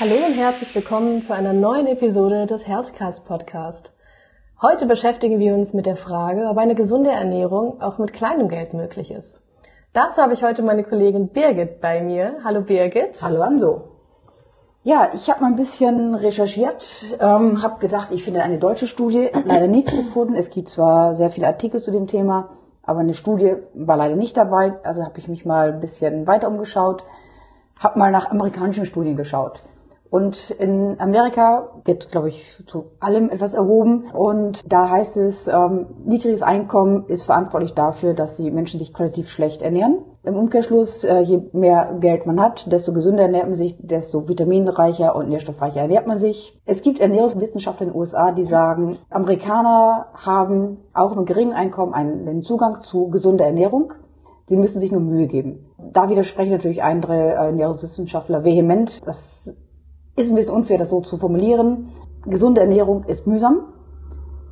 Hallo 0.00 0.14
und 0.26 0.32
herzlich 0.32 0.74
willkommen 0.74 1.20
zu 1.20 1.34
einer 1.34 1.52
neuen 1.52 1.86
Episode 1.86 2.46
des 2.46 2.66
Healthcast 2.66 3.28
Podcast. 3.28 3.92
Heute 4.62 4.86
beschäftigen 4.86 5.38
wir 5.38 5.52
uns 5.52 5.74
mit 5.74 5.84
der 5.84 5.96
Frage, 5.96 6.46
ob 6.48 6.56
eine 6.56 6.74
gesunde 6.74 7.10
Ernährung 7.10 7.82
auch 7.82 7.98
mit 7.98 8.14
kleinem 8.14 8.48
Geld 8.48 8.72
möglich 8.72 9.10
ist. 9.10 9.42
Dazu 9.92 10.22
habe 10.22 10.32
ich 10.32 10.42
heute 10.42 10.62
meine 10.62 10.84
Kollegin 10.84 11.28
Birgit 11.28 11.82
bei 11.82 12.00
mir. 12.00 12.36
Hallo 12.42 12.62
Birgit. 12.62 13.20
Hallo 13.20 13.42
Anso. 13.42 13.90
Ja, 14.84 15.10
ich 15.12 15.28
habe 15.28 15.42
mal 15.42 15.48
ein 15.48 15.56
bisschen 15.56 16.14
recherchiert, 16.14 17.18
ähm, 17.20 17.62
habe 17.62 17.78
gedacht, 17.78 18.10
ich 18.10 18.24
finde 18.24 18.42
eine 18.42 18.56
deutsche 18.56 18.86
Studie, 18.86 19.28
leider 19.44 19.68
nichts 19.68 19.92
gefunden. 19.94 20.34
Es 20.34 20.48
gibt 20.48 20.70
zwar 20.70 21.14
sehr 21.14 21.28
viele 21.28 21.46
Artikel 21.46 21.78
zu 21.78 21.90
dem 21.90 22.06
Thema, 22.06 22.48
aber 22.82 23.00
eine 23.00 23.12
Studie 23.12 23.56
war 23.74 23.98
leider 23.98 24.16
nicht 24.16 24.38
dabei. 24.38 24.72
Also 24.82 25.04
habe 25.04 25.18
ich 25.18 25.28
mich 25.28 25.44
mal 25.44 25.74
ein 25.74 25.80
bisschen 25.80 26.26
weiter 26.26 26.48
umgeschaut, 26.48 27.04
habe 27.78 27.98
mal 27.98 28.10
nach 28.10 28.30
amerikanischen 28.30 28.86
Studien 28.86 29.16
geschaut. 29.16 29.62
Und 30.10 30.50
in 30.50 30.96
Amerika 30.98 31.70
wird, 31.84 32.10
glaube 32.10 32.28
ich, 32.28 32.64
zu 32.66 32.86
allem 32.98 33.30
etwas 33.30 33.54
erhoben. 33.54 34.06
Und 34.12 34.70
da 34.70 34.90
heißt 34.90 35.16
es, 35.18 35.46
ähm, 35.46 35.86
niedriges 36.04 36.42
Einkommen 36.42 37.04
ist 37.06 37.22
verantwortlich 37.22 37.74
dafür, 37.74 38.12
dass 38.12 38.36
die 38.36 38.50
Menschen 38.50 38.80
sich 38.80 38.92
qualitativ 38.92 39.28
schlecht 39.28 39.62
ernähren. 39.62 39.98
Im 40.24 40.36
Umkehrschluss, 40.36 41.04
äh, 41.04 41.20
je 41.20 41.40
mehr 41.52 41.96
Geld 42.00 42.26
man 42.26 42.40
hat, 42.40 42.70
desto 42.70 42.92
gesünder 42.92 43.22
ernährt 43.22 43.46
man 43.46 43.54
sich, 43.54 43.76
desto 43.78 44.28
vitaminreicher 44.28 45.14
und 45.14 45.28
nährstoffreicher 45.28 45.80
ernährt 45.80 46.06
man 46.06 46.18
sich. 46.18 46.60
Es 46.66 46.82
gibt 46.82 46.98
Ernährungswissenschaftler 46.98 47.86
in 47.86 47.92
den 47.92 47.98
USA, 47.98 48.32
die 48.32 48.44
sagen, 48.44 48.98
Amerikaner 49.08 50.06
haben 50.14 50.78
auch 50.92 51.14
mit 51.14 51.26
geringem 51.26 51.54
Einkommen 51.54 51.94
einen, 51.94 52.26
den 52.26 52.42
Zugang 52.42 52.80
zu 52.80 53.08
gesunder 53.08 53.46
Ernährung. 53.46 53.94
Sie 54.46 54.56
müssen 54.56 54.80
sich 54.80 54.90
nur 54.90 55.00
Mühe 55.00 55.28
geben. 55.28 55.70
Da 55.78 56.10
widersprechen 56.10 56.50
natürlich 56.50 56.82
andere 56.82 57.16
Ernährungswissenschaftler 57.16 58.44
vehement. 58.44 58.98
Das 59.06 59.56
ist 60.20 60.30
ein 60.30 60.36
bisschen 60.36 60.54
unfair, 60.54 60.78
das 60.78 60.90
so 60.90 61.00
zu 61.00 61.16
formulieren. 61.16 61.88
Gesunde 62.26 62.60
Ernährung 62.60 63.04
ist 63.04 63.26
mühsam, 63.26 63.60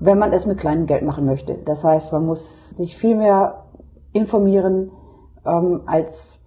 wenn 0.00 0.18
man 0.18 0.32
es 0.32 0.46
mit 0.46 0.58
kleinem 0.58 0.86
Geld 0.86 1.02
machen 1.02 1.26
möchte. 1.26 1.54
Das 1.64 1.84
heißt, 1.84 2.12
man 2.12 2.26
muss 2.26 2.70
sich 2.70 2.96
viel 2.96 3.14
mehr 3.14 3.64
informieren, 4.12 4.90
ähm, 5.44 5.82
als 5.86 6.40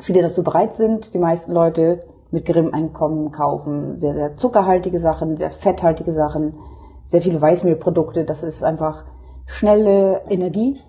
viele 0.00 0.22
dazu 0.22 0.42
bereit 0.42 0.74
sind. 0.74 1.14
Die 1.14 1.18
meisten 1.18 1.52
Leute 1.52 2.02
mit 2.30 2.44
geringem 2.44 2.74
Einkommen 2.74 3.30
kaufen 3.30 3.96
sehr, 3.96 4.14
sehr 4.14 4.36
zuckerhaltige 4.36 4.98
Sachen, 4.98 5.36
sehr 5.36 5.50
fetthaltige 5.50 6.12
Sachen, 6.12 6.54
sehr 7.04 7.22
viele 7.22 7.40
Weißmehlprodukte. 7.40 8.24
Das 8.24 8.42
ist 8.42 8.64
einfach 8.64 9.04
schnelle 9.46 10.22
Energie, 10.28 10.80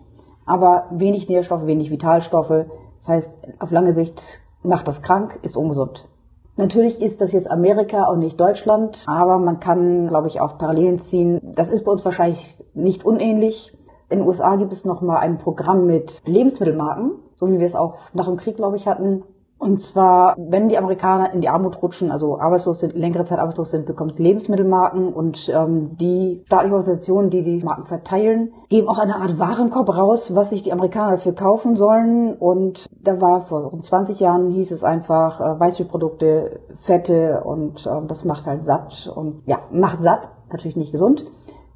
aber 0.46 0.86
wenig 0.90 1.30
Nährstoffe, 1.30 1.68
wenig 1.68 1.92
Vitalstoffe. 1.92 2.66
Das 3.00 3.10
heißt, 3.10 3.38
auf 3.60 3.70
lange 3.70 3.94
Sicht 3.94 4.42
macht 4.64 4.88
das 4.88 5.04
krank, 5.04 5.38
ist 5.44 5.56
ungesund. 5.56 6.10
Natürlich 6.58 7.04
ist 7.04 7.22
das 7.22 7.34
jetzt 7.34 7.52
Amerika 7.52 8.06
und 8.10 8.18
nicht 8.18 8.40
Deutschland, 8.40 9.06
aber 9.08 9.38
man 9.38 9.60
kann, 9.60 10.08
glaube 10.08 10.28
ich, 10.28 10.42
auch 10.42 10.58
Parallelen 10.58 10.98
ziehen. 10.98 11.40
Das 11.44 11.70
ist 11.70 11.86
bei 11.86 11.92
uns 11.92 12.04
wahrscheinlich 12.04 12.66
nicht 12.74 13.06
unähnlich. 13.06 13.78
In 14.10 14.20
den 14.20 14.28
USA 14.28 14.56
gibt 14.56 14.74
es 14.74 14.84
noch 14.84 15.02
mal 15.02 15.20
ein 15.20 15.38
Programm 15.38 15.86
mit 15.86 16.20
Lebensmittelmarken, 16.26 17.12
so 17.36 17.48
wie 17.48 17.60
wir 17.60 17.66
es 17.66 17.76
auch 17.76 17.98
nach 18.14 18.26
dem 18.26 18.38
Krieg, 18.38 18.56
glaube 18.56 18.76
ich, 18.76 18.88
hatten. 18.88 19.24
Und 19.60 19.82
zwar, 19.82 20.36
wenn 20.38 20.70
die 20.70 20.78
Amerikaner 20.78 21.34
in 21.34 21.42
die 21.42 21.50
Armut 21.50 21.82
rutschen, 21.82 22.12
also 22.12 22.40
arbeitslos 22.40 22.80
sind, 22.80 22.94
längere 22.94 23.26
Zeit 23.26 23.40
arbeitslos 23.40 23.72
sind, 23.72 23.88
bekommen 23.88 24.12
sie 24.12 24.22
Lebensmittelmarken 24.22 25.12
und 25.14 25.50
ähm, 25.54 25.98
die 25.98 26.44
staatlichen 26.46 26.74
Organisationen, 26.74 27.32
die 27.32 27.42
die 27.42 27.64
Marken 27.64 27.86
verteilen, 27.86 28.54
geben 28.70 28.88
auch 28.88 29.00
eine 29.00 29.16
Art 29.16 29.40
Warenkorb 29.40 29.98
raus, 29.98 30.36
was 30.36 30.52
sich 30.52 30.62
die 30.62 30.74
Amerikaner 30.74 31.12
dafür 31.12 31.34
kaufen 31.34 31.76
sollen. 31.76 32.36
Und 32.36 32.86
da 33.02 33.20
war 33.20 33.42
vor 33.42 33.62
rund 33.62 33.84
20 33.84 34.20
Jahren 34.20 34.50
hieß 34.50 34.72
es 34.72 34.84
einfach 34.84 35.42
äh, 35.42 35.60
Weißmehlprodukte, 35.60 36.60
Fette 36.76 37.42
und 37.44 37.88
äh, 37.88 38.08
das 38.08 38.26
macht 38.26 38.46
halt 38.46 38.66
satt 38.66 39.12
und 39.14 39.42
ja, 39.48 39.60
macht 39.72 40.04
satt, 40.04 40.30
natürlich 40.52 40.78
nicht 40.78 40.92
gesund. 40.92 41.26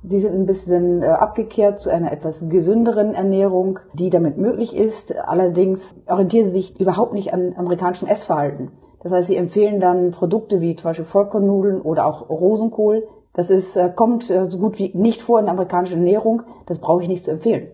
Sie 0.04 0.20
sind 0.20 0.34
ein 0.34 0.48
bisschen 0.48 1.04
äh, 1.04 1.08
abgekehrt 1.08 1.80
zu 1.80 1.92
einer 1.92 2.12
etwas 2.12 2.50
gesünderen 2.50 3.14
Ernährung, 3.14 3.80
die 3.94 4.10
damit 4.10 4.36
möglich 4.36 4.76
ist. 4.76 5.16
Allerdings 5.16 5.94
orientieren 6.08 6.46
sie 6.46 6.52
sich 6.52 6.80
überhaupt 6.80 7.14
nicht 7.14 7.34
an 7.34 7.54
amerikanischem 7.56 8.08
Essverhalten. 8.08 8.72
Das 9.04 9.12
heißt, 9.12 9.28
sie 9.28 9.38
empfehlen 9.38 9.80
dann 9.80 10.10
Produkte 10.10 10.60
wie 10.60 10.74
zum 10.74 10.90
Beispiel 10.90 11.06
Vollkornnudeln 11.06 11.82
oder 11.82 12.08
auch 12.08 12.30
Rosenkohl. 12.30 13.08
Das 13.34 13.52
ist, 13.52 13.76
äh, 13.76 13.92
kommt 13.96 14.28
äh, 14.32 14.46
so 14.46 14.58
gut 14.58 14.80
wie 14.80 14.92
nicht 14.96 15.22
vor 15.22 15.40
in 15.40 15.46
der 15.46 15.54
amerikanischen 15.54 16.00
Ernährung. 16.00 16.44
Das 16.66 16.80
brauche 16.80 17.04
ich 17.04 17.08
nicht 17.08 17.24
zu 17.24 17.32
empfehlen. 17.32 17.68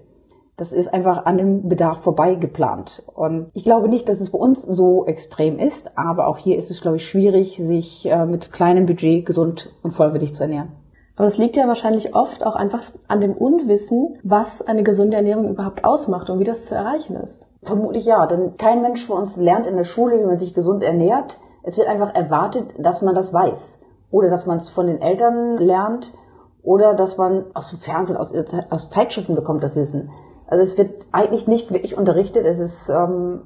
Das 0.58 0.74
ist 0.74 0.94
einfach 0.94 1.26
an 1.26 1.38
dem 1.38 1.70
Bedarf 1.70 2.00
vorbei 2.02 2.36
geplant. 2.36 3.08
Und 3.16 3.52
ich 3.54 3.64
glaube 3.64 3.88
nicht, 3.88 4.10
dass 4.10 4.20
es 4.20 4.32
bei 4.32 4.40
uns 4.40 4.64
so 4.64 5.06
extrem 5.06 5.60
ist, 5.60 5.98
aber 5.98 6.28
auch 6.28 6.38
hier 6.38 6.58
ist 6.58 6.72
es, 6.72 6.82
glaube 6.82 6.98
ich, 6.98 7.08
schwierig, 7.08 7.58
sich 7.58 8.10
mit 8.28 8.52
kleinem 8.52 8.88
Budget 8.88 9.24
gesund 9.24 9.72
und 9.84 9.92
vollwertig 9.92 10.34
zu 10.34 10.42
ernähren. 10.42 10.70
Aber 11.18 11.26
es 11.26 11.40
liegt 11.40 11.56
ja 11.56 11.68
wahrscheinlich 11.68 12.16
oft 12.16 12.46
auch 12.46 12.56
einfach 12.56 12.84
an 13.08 13.22
dem 13.22 13.34
Unwissen, 13.34 14.20
was 14.24 14.62
eine 14.62 14.84
gesunde 14.84 15.18
Ernährung 15.18 15.50
überhaupt 15.50 15.84
ausmacht 15.84 16.30
und 16.30 16.40
wie 16.40 16.44
das 16.44 16.66
zu 16.66 16.76
erreichen 16.76 17.16
ist. 17.16 17.50
Vermutlich 17.64 18.06
ja, 18.06 18.28
denn 18.28 18.56
kein 18.58 18.84
Mensch 18.84 19.06
von 19.06 19.18
uns 19.18 19.36
lernt 19.36 19.66
in 19.66 19.76
der 19.76 19.84
Schule, 19.84 20.20
wie 20.20 20.26
man 20.26 20.40
sich 20.40 20.54
gesund 20.54 20.84
ernährt. 20.84 21.40
Es 21.64 21.78
wird 21.78 21.88
einfach 21.88 22.14
erwartet, 22.14 22.76
dass 22.78 23.02
man 23.02 23.16
das 23.16 23.34
weiß. 23.34 23.80
Oder 24.12 24.30
dass 24.30 24.46
man 24.46 24.58
es 24.58 24.70
von 24.70 24.86
den 24.86 25.02
Eltern 25.02 25.58
lernt 25.58 26.14
oder 26.62 26.94
dass 26.94 27.18
man 27.18 27.46
aus 27.56 27.72
dem 27.72 27.80
Fernsehen, 27.80 28.16
aus, 28.16 28.34
aus 28.70 28.90
Zeitschriften 28.92 29.34
bekommt 29.34 29.64
das 29.64 29.76
Wissen. 29.76 30.12
Also 30.46 30.62
es 30.62 30.78
wird 30.78 31.08
eigentlich 31.12 31.48
nicht 31.48 31.74
wirklich 31.74 31.98
unterrichtet. 31.98 32.46
Es 32.46 32.60
ist 32.60 32.90
ähm, 32.90 33.42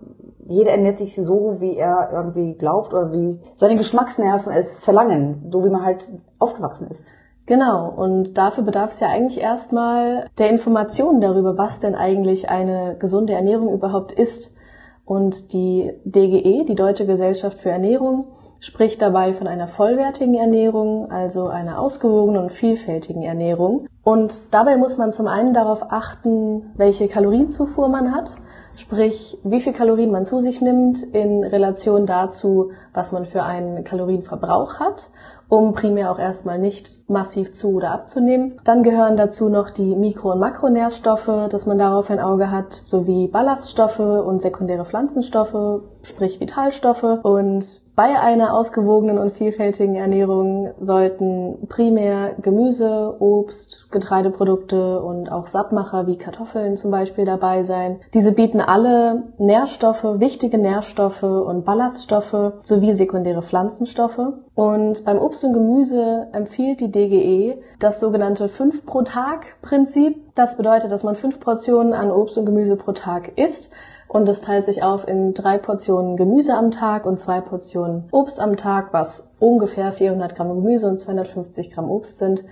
jeder 0.46 0.72
ernährt 0.72 1.00
sich 1.00 1.16
so, 1.16 1.62
wie 1.62 1.78
er 1.78 2.10
irgendwie 2.12 2.56
glaubt 2.56 2.94
oder 2.94 3.14
wie 3.14 3.40
seine 3.56 3.78
Geschmacksnerven 3.78 4.52
es 4.52 4.82
verlangen, 4.82 5.48
so 5.50 5.64
wie 5.64 5.70
man 5.70 5.86
halt 5.86 6.10
aufgewachsen 6.38 6.90
ist. 6.92 7.08
Genau, 7.52 7.90
und 7.90 8.38
dafür 8.38 8.64
bedarf 8.64 8.92
es 8.92 9.02
ja 9.02 9.10
eigentlich 9.10 9.42
erstmal 9.42 10.30
der 10.38 10.50
Information 10.52 11.20
darüber, 11.20 11.58
was 11.58 11.82
denn 11.82 11.96
eigentlich 11.96 12.50
eine 12.50 12.96
gesunde 12.98 13.34
Ernährung 13.34 13.74
überhaupt 13.74 14.14
ist. 14.14 14.56
Und 15.04 15.52
die 15.52 15.92
DGE, 16.06 16.64
die 16.64 16.76
Deutsche 16.76 17.06
Gesellschaft 17.06 17.58
für 17.58 17.70
Ernährung, 17.70 18.28
spricht 18.62 19.02
dabei 19.02 19.34
von 19.34 19.48
einer 19.48 19.68
vollwertigen 19.68 20.36
Ernährung, 20.36 21.12
also 21.12 21.48
einer 21.48 21.82
ausgewogenen 21.82 22.44
und 22.44 22.52
vielfältigen 22.54 23.24
Ernährung. 23.24 23.86
Und 24.02 24.54
dabei 24.54 24.78
muss 24.78 24.98
man 24.98 25.12
zum 25.12 25.28
einen 25.28 25.54
darauf 25.54 25.92
achten, 25.92 26.72
welche 26.78 27.10
Kalorienzufuhr 27.10 27.90
man 27.90 28.16
hat, 28.16 28.38
sprich 28.76 29.38
wie 29.44 29.60
viel 29.60 29.74
Kalorien 29.74 30.12
man 30.12 30.26
zu 30.26 30.40
sich 30.40 30.62
nimmt 30.62 31.04
in 31.04 31.44
Relation 31.44 32.06
dazu, 32.06 32.72
was 32.94 33.12
man 33.12 33.26
für 33.26 33.44
einen 33.44 33.84
Kalorienverbrauch 33.84 34.80
hat 34.80 35.10
um 35.52 35.74
primär 35.74 36.10
auch 36.12 36.18
erstmal 36.18 36.58
nicht 36.58 36.98
massiv 37.10 37.52
zu 37.52 37.76
oder 37.76 37.92
abzunehmen. 37.92 38.54
Dann 38.64 38.84
gehören 38.84 39.18
dazu 39.18 39.50
noch 39.50 39.70
die 39.70 39.98
Mikro- 39.98 40.32
und 40.32 40.40
Makronährstoffe, 40.40 41.50
dass 41.50 41.66
man 41.66 41.78
darauf 41.78 42.10
ein 42.10 42.22
Auge 42.22 42.52
hat, 42.52 42.74
sowie 42.74 43.28
Ballaststoffe 43.28 44.00
und 44.00 44.42
sekundäre 44.42 44.86
Pflanzenstoffe, 44.86 45.82
sprich 46.04 46.40
Vitalstoffe. 46.40 47.04
Und 47.24 47.82
bei 47.96 48.20
einer 48.20 48.54
ausgewogenen 48.54 49.18
und 49.18 49.34
vielfältigen 49.34 49.96
Ernährung 49.96 50.72
sollten 50.80 51.68
primär 51.68 52.36
Gemüse, 52.42 53.18
Obst, 53.20 53.92
Getreideprodukte 53.92 55.02
und 55.02 55.32
auch 55.32 55.46
Sattmacher 55.46 56.08
wie 56.08 56.18
Kartoffeln 56.18 56.78
zum 56.78 56.90
Beispiel 56.90 57.26
dabei 57.26 57.64
sein. 57.64 58.00
Diese 58.14 58.32
bieten 58.32 58.62
alle 58.62 59.24
Nährstoffe, 59.38 60.06
wichtige 60.20 60.58
Nährstoffe 60.58 61.24
und 61.24 61.66
Ballaststoffe 61.66 62.54
sowie 62.64 62.94
sekundäre 62.94 63.44
Pflanzenstoffe. 63.44 64.34
Und 64.56 65.04
beim 65.06 65.20
Obst 65.20 65.44
und 65.44 65.54
Gemüse 65.54 66.28
empfiehlt 66.32 66.80
die 66.80 66.92
DGE 66.92 67.62
das 67.80 68.00
sogenannte 68.00 68.48
5 68.48 68.86
pro 68.86 69.02
Tag 69.02 69.58
Prinzip. 69.62 70.34
Das 70.34 70.58
bedeutet, 70.58 70.92
dass 70.92 71.04
man 71.04 71.16
fünf 71.16 71.40
Portionen 71.40 71.94
an 71.94 72.10
Obst 72.10 72.38
und 72.38 72.46
Gemüse 72.46 72.78
pro 72.78 72.94
Tag 72.94 73.38
isst 73.38 73.72
und 74.12 74.28
es 74.28 74.42
teilt 74.42 74.66
sich 74.66 74.84
auf 74.84 75.08
in 75.08 75.34
drei 75.34 75.58
Portionen 75.58 76.18
Gemüse 76.18 76.54
am 76.54 76.72
Tag 76.72 77.06
und 77.06 77.18
zwei 77.18 77.40
Portionen 77.40 78.10
Obst 78.12 78.42
am 78.42 78.58
Tag, 78.58 78.92
was 78.92 79.32
ungefähr 79.40 79.94
400 79.94 80.36
Gramm 80.36 80.50
Gemüse 80.50 80.90
und 80.90 81.00
250 81.00 81.72
Gramm 81.72 81.90
Obst 81.90 82.18
sind. 82.18 82.44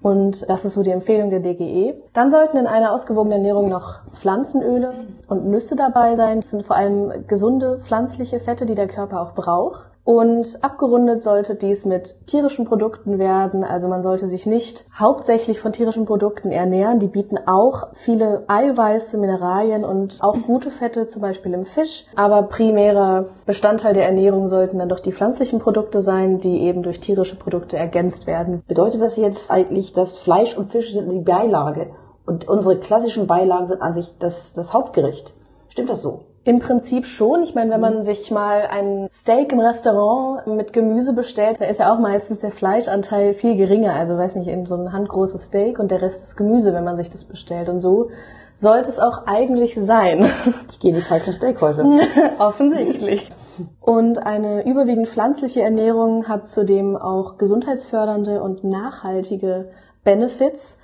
Und 0.00 0.48
das 0.48 0.64
ist 0.64 0.74
so 0.74 0.84
die 0.84 0.92
Empfehlung 0.92 1.30
der 1.30 1.40
DGE. 1.40 2.00
Dann 2.12 2.30
sollten 2.30 2.56
in 2.56 2.68
einer 2.68 2.92
ausgewogenen 2.92 3.38
Ernährung 3.38 3.68
noch 3.68 3.98
Pflanzenöle 4.12 4.92
und 5.26 5.46
Nüsse 5.46 5.74
dabei 5.74 6.14
sein. 6.14 6.38
Das 6.40 6.50
sind 6.50 6.64
vor 6.64 6.76
allem 6.76 7.26
gesunde 7.26 7.80
pflanzliche 7.80 8.38
Fette, 8.38 8.64
die 8.64 8.76
der 8.76 8.86
Körper 8.86 9.20
auch 9.20 9.32
braucht. 9.32 9.90
Und 10.08 10.64
abgerundet 10.64 11.22
sollte 11.22 11.54
dies 11.54 11.84
mit 11.84 12.26
tierischen 12.26 12.64
Produkten 12.64 13.18
werden. 13.18 13.62
Also 13.62 13.88
man 13.88 14.02
sollte 14.02 14.26
sich 14.26 14.46
nicht 14.46 14.86
hauptsächlich 14.98 15.60
von 15.60 15.70
tierischen 15.70 16.06
Produkten 16.06 16.50
ernähren. 16.50 16.98
Die 16.98 17.08
bieten 17.08 17.36
auch 17.44 17.88
viele 17.92 18.42
Eiweiße, 18.48 19.18
Mineralien 19.18 19.84
und 19.84 20.16
auch 20.22 20.38
gute 20.46 20.70
Fette, 20.70 21.08
zum 21.08 21.20
Beispiel 21.20 21.52
im 21.52 21.66
Fisch. 21.66 22.06
Aber 22.16 22.44
primärer 22.44 23.26
Bestandteil 23.44 23.92
der 23.92 24.06
Ernährung 24.06 24.48
sollten 24.48 24.78
dann 24.78 24.88
doch 24.88 25.00
die 25.00 25.12
pflanzlichen 25.12 25.58
Produkte 25.58 26.00
sein, 26.00 26.40
die 26.40 26.62
eben 26.62 26.82
durch 26.82 27.00
tierische 27.00 27.36
Produkte 27.36 27.76
ergänzt 27.76 28.26
werden. 28.26 28.62
Bedeutet 28.66 29.02
das 29.02 29.18
jetzt 29.18 29.50
eigentlich, 29.50 29.92
dass 29.92 30.16
Fleisch 30.16 30.56
und 30.56 30.72
Fisch 30.72 30.90
sind 30.90 31.12
die 31.12 31.20
Beilage 31.20 31.90
und 32.24 32.48
unsere 32.48 32.78
klassischen 32.78 33.26
Beilagen 33.26 33.68
sind 33.68 33.82
an 33.82 33.92
sich 33.92 34.16
das, 34.18 34.54
das 34.54 34.72
Hauptgericht? 34.72 35.34
Stimmt 35.68 35.90
das 35.90 36.00
so? 36.00 36.24
Im 36.48 36.60
Prinzip 36.60 37.04
schon. 37.04 37.42
Ich 37.42 37.54
meine, 37.54 37.70
wenn 37.70 37.82
man 37.82 38.02
sich 38.02 38.30
mal 38.30 38.62
ein 38.70 39.06
Steak 39.10 39.52
im 39.52 39.60
Restaurant 39.60 40.46
mit 40.46 40.72
Gemüse 40.72 41.12
bestellt, 41.12 41.60
da 41.60 41.66
ist 41.66 41.78
ja 41.78 41.92
auch 41.92 41.98
meistens 41.98 42.40
der 42.40 42.52
Fleischanteil 42.52 43.34
viel 43.34 43.54
geringer. 43.54 43.92
Also 43.92 44.16
weiß 44.16 44.36
nicht, 44.36 44.48
eben 44.48 44.64
so 44.64 44.74
ein 44.74 44.90
handgroßes 44.90 45.44
Steak 45.44 45.78
und 45.78 45.90
der 45.90 46.00
Rest 46.00 46.22
ist 46.22 46.36
Gemüse, 46.36 46.72
wenn 46.72 46.84
man 46.84 46.96
sich 46.96 47.10
das 47.10 47.26
bestellt. 47.26 47.68
Und 47.68 47.82
so 47.82 48.08
sollte 48.54 48.88
es 48.88 48.98
auch 48.98 49.26
eigentlich 49.26 49.74
sein. 49.74 50.24
Ich 50.70 50.80
gehe 50.80 50.92
in 50.92 50.96
die 50.96 51.02
falschen 51.02 51.34
Steakhäuser. 51.34 51.84
Offensichtlich. 52.38 53.28
Und 53.82 54.24
eine 54.24 54.64
überwiegend 54.66 55.06
pflanzliche 55.06 55.60
Ernährung 55.60 56.28
hat 56.28 56.48
zudem 56.48 56.96
auch 56.96 57.36
gesundheitsfördernde 57.36 58.40
und 58.40 58.64
nachhaltige 58.64 59.68
Benefits, 60.02 60.78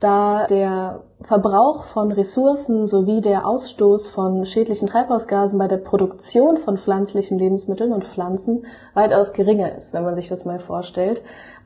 da 0.00 0.46
der 0.46 1.00
Verbrauch 1.22 1.84
von 1.84 2.12
Ressourcen 2.12 2.86
sowie 2.86 3.20
der 3.20 3.46
Ausstoß 3.46 4.08
von 4.08 4.44
schädlichen 4.44 4.88
Treibhausgasen 4.88 5.58
bei 5.58 5.68
der 5.68 5.78
Produktion 5.78 6.58
von 6.58 6.76
pflanzlichen 6.76 7.38
Lebensmitteln 7.38 7.92
und 7.92 8.04
Pflanzen 8.04 8.66
weitaus 8.94 9.32
geringer 9.32 9.76
ist, 9.76 9.94
wenn 9.94 10.04
man 10.04 10.14
sich 10.14 10.28
das 10.28 10.44
mal 10.44 10.60
vorstellt. 10.60 11.22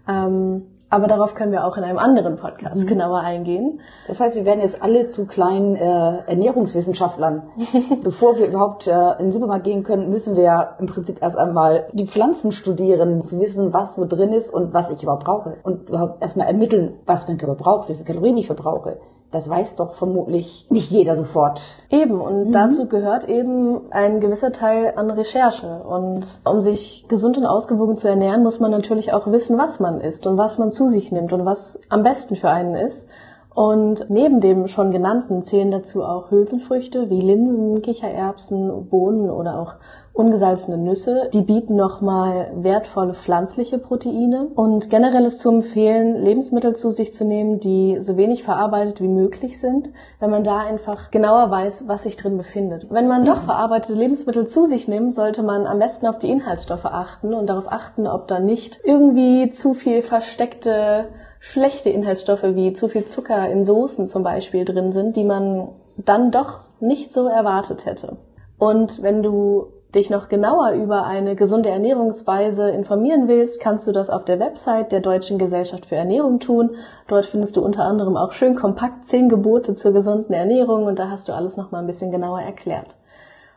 Ähm, 0.08 0.66
aber 0.90 1.06
darauf 1.06 1.37
können 1.37 1.52
wir 1.52 1.64
auch 1.64 1.76
in 1.76 1.84
einem 1.84 1.98
anderen 1.98 2.37
Podcast 2.37 2.82
mhm. 2.82 2.88
genauer 2.88 3.20
eingehen. 3.20 3.81
Das 4.08 4.20
heißt, 4.20 4.34
wir 4.34 4.44
werden 4.44 4.60
jetzt 4.60 4.82
alle 4.82 5.06
zu 5.06 5.26
kleinen 5.26 5.76
äh, 5.76 6.19
Ernährungswissenschaftlern. 6.26 7.44
Bevor 8.02 8.38
wir 8.38 8.48
überhaupt 8.48 8.88
äh, 8.88 9.12
in 9.12 9.26
den 9.26 9.32
Supermarkt 9.32 9.64
gehen 9.64 9.84
können, 9.84 10.10
müssen 10.10 10.34
wir 10.34 10.42
ja 10.42 10.76
im 10.81 10.87
Prinzip 10.87 11.22
erst 11.22 11.38
einmal 11.38 11.87
die 11.92 12.06
Pflanzen 12.06 12.50
studieren, 12.50 13.25
zu 13.25 13.38
wissen, 13.40 13.72
was 13.72 13.96
wo 13.98 14.04
drin 14.04 14.32
ist 14.32 14.50
und 14.50 14.75
was 14.75 14.90
ich 14.90 15.02
überhaupt 15.02 15.25
brauche. 15.25 15.56
Und 15.62 15.88
überhaupt 15.88 16.20
erstmal 16.20 16.48
ermitteln, 16.48 16.98
was 17.06 17.28
mein 17.28 17.38
Körper 17.38 17.54
braucht, 17.54 17.88
wie 17.88 17.94
viele 17.94 18.04
Kalorien 18.04 18.37
ich 18.37 18.46
verbrauche. 18.46 18.98
Das 19.32 19.48
weiß 19.48 19.76
doch 19.76 19.94
vermutlich 19.94 20.66
nicht 20.70 20.90
jeder 20.90 21.14
sofort. 21.14 21.62
Eben, 21.88 22.20
und 22.20 22.48
mhm. 22.48 22.52
dazu 22.52 22.88
gehört 22.88 23.28
eben 23.28 23.80
ein 23.90 24.18
gewisser 24.18 24.50
Teil 24.50 24.94
an 24.96 25.10
Recherche. 25.10 25.82
Und 25.84 26.40
um 26.44 26.60
sich 26.60 27.06
gesund 27.08 27.38
und 27.38 27.46
ausgewogen 27.46 27.96
zu 27.96 28.08
ernähren, 28.08 28.42
muss 28.42 28.58
man 28.58 28.72
natürlich 28.72 29.12
auch 29.12 29.30
wissen, 29.30 29.56
was 29.56 29.78
man 29.78 30.00
isst 30.00 30.26
und 30.26 30.36
was 30.36 30.58
man 30.58 30.72
zu 30.72 30.88
sich 30.88 31.12
nimmt 31.12 31.32
und 31.32 31.44
was 31.44 31.80
am 31.90 32.02
besten 32.02 32.34
für 32.34 32.50
einen 32.50 32.74
ist. 32.74 33.08
Und 33.54 34.06
neben 34.08 34.40
dem 34.40 34.68
schon 34.68 34.92
genannten 34.92 35.42
zählen 35.42 35.70
dazu 35.70 36.04
auch 36.04 36.30
Hülsenfrüchte 36.30 37.10
wie 37.10 37.20
Linsen, 37.20 37.82
Kichererbsen, 37.82 38.88
Bohnen 38.88 39.28
oder 39.28 39.58
auch 39.58 39.74
ungesalzene 40.12 40.76
Nüsse. 40.76 41.30
Die 41.32 41.42
bieten 41.42 41.76
nochmal 41.76 42.50
wertvolle 42.54 43.14
pflanzliche 43.14 43.78
Proteine. 43.78 44.48
Und 44.54 44.90
generell 44.90 45.24
ist 45.24 45.38
zu 45.38 45.50
empfehlen, 45.50 46.24
Lebensmittel 46.24 46.74
zu 46.76 46.90
sich 46.90 47.12
zu 47.12 47.24
nehmen, 47.24 47.60
die 47.60 47.98
so 48.00 48.16
wenig 48.16 48.42
verarbeitet 48.42 49.00
wie 49.00 49.08
möglich 49.08 49.60
sind, 49.60 49.90
wenn 50.18 50.30
man 50.30 50.44
da 50.44 50.58
einfach 50.58 51.10
genauer 51.10 51.50
weiß, 51.50 51.88
was 51.88 52.02
sich 52.02 52.16
drin 52.16 52.36
befindet. 52.36 52.88
Wenn 52.90 53.08
man 53.08 53.24
doch 53.24 53.42
verarbeitete 53.42 53.94
Lebensmittel 53.94 54.46
zu 54.46 54.66
sich 54.66 54.88
nimmt, 54.88 55.14
sollte 55.14 55.42
man 55.42 55.66
am 55.66 55.78
besten 55.78 56.06
auf 56.06 56.18
die 56.18 56.30
Inhaltsstoffe 56.30 56.86
achten 56.86 57.34
und 57.34 57.48
darauf 57.48 57.70
achten, 57.70 58.06
ob 58.06 58.28
da 58.28 58.40
nicht 58.40 58.80
irgendwie 58.84 59.50
zu 59.50 59.74
viel 59.74 60.02
versteckte 60.02 61.08
schlechte 61.40 61.88
Inhaltsstoffe 61.88 62.42
wie 62.42 62.74
zu 62.74 62.86
viel 62.88 63.06
Zucker 63.06 63.50
in 63.50 63.64
Soßen 63.64 64.06
zum 64.08 64.22
Beispiel 64.22 64.64
drin 64.64 64.92
sind, 64.92 65.16
die 65.16 65.24
man 65.24 65.68
dann 65.96 66.30
doch 66.30 66.60
nicht 66.80 67.12
so 67.12 67.26
erwartet 67.26 67.86
hätte. 67.86 68.18
Und 68.58 69.02
wenn 69.02 69.22
du 69.22 69.68
dich 69.94 70.10
noch 70.10 70.28
genauer 70.28 70.72
über 70.72 71.04
eine 71.04 71.37
gesunde 71.37 71.69
Ernährungsweise 71.69 72.70
informieren 72.70 73.28
willst, 73.28 73.60
kannst 73.60 73.87
du 73.87 73.92
das 73.92 74.10
auf 74.10 74.25
der 74.25 74.40
Website 74.40 74.92
der 74.92 75.00
Deutschen 75.00 75.38
Gesellschaft 75.38 75.87
für 75.87 75.96
Ernährung 75.96 76.40
tun. 76.40 76.76
Dort 77.08 77.26
findest 77.26 77.56
du 77.56 77.64
unter 77.64 77.84
anderem 77.84 78.16
auch 78.16 78.32
schön 78.32 78.54
kompakt 78.54 79.06
zehn 79.06 79.28
Gebote 79.28 79.75
zur 79.75 79.92
gesunden 79.92 80.32
Ernährung 80.32 80.84
und 80.87 80.98
da 80.98 81.10
hast 81.10 81.28
du 81.28 81.32
alles 81.32 81.56
noch 81.56 81.70
mal 81.70 81.78
ein 81.78 81.87
bisschen 81.87 82.10
genauer 82.10 82.40
erklärt. 82.40 82.96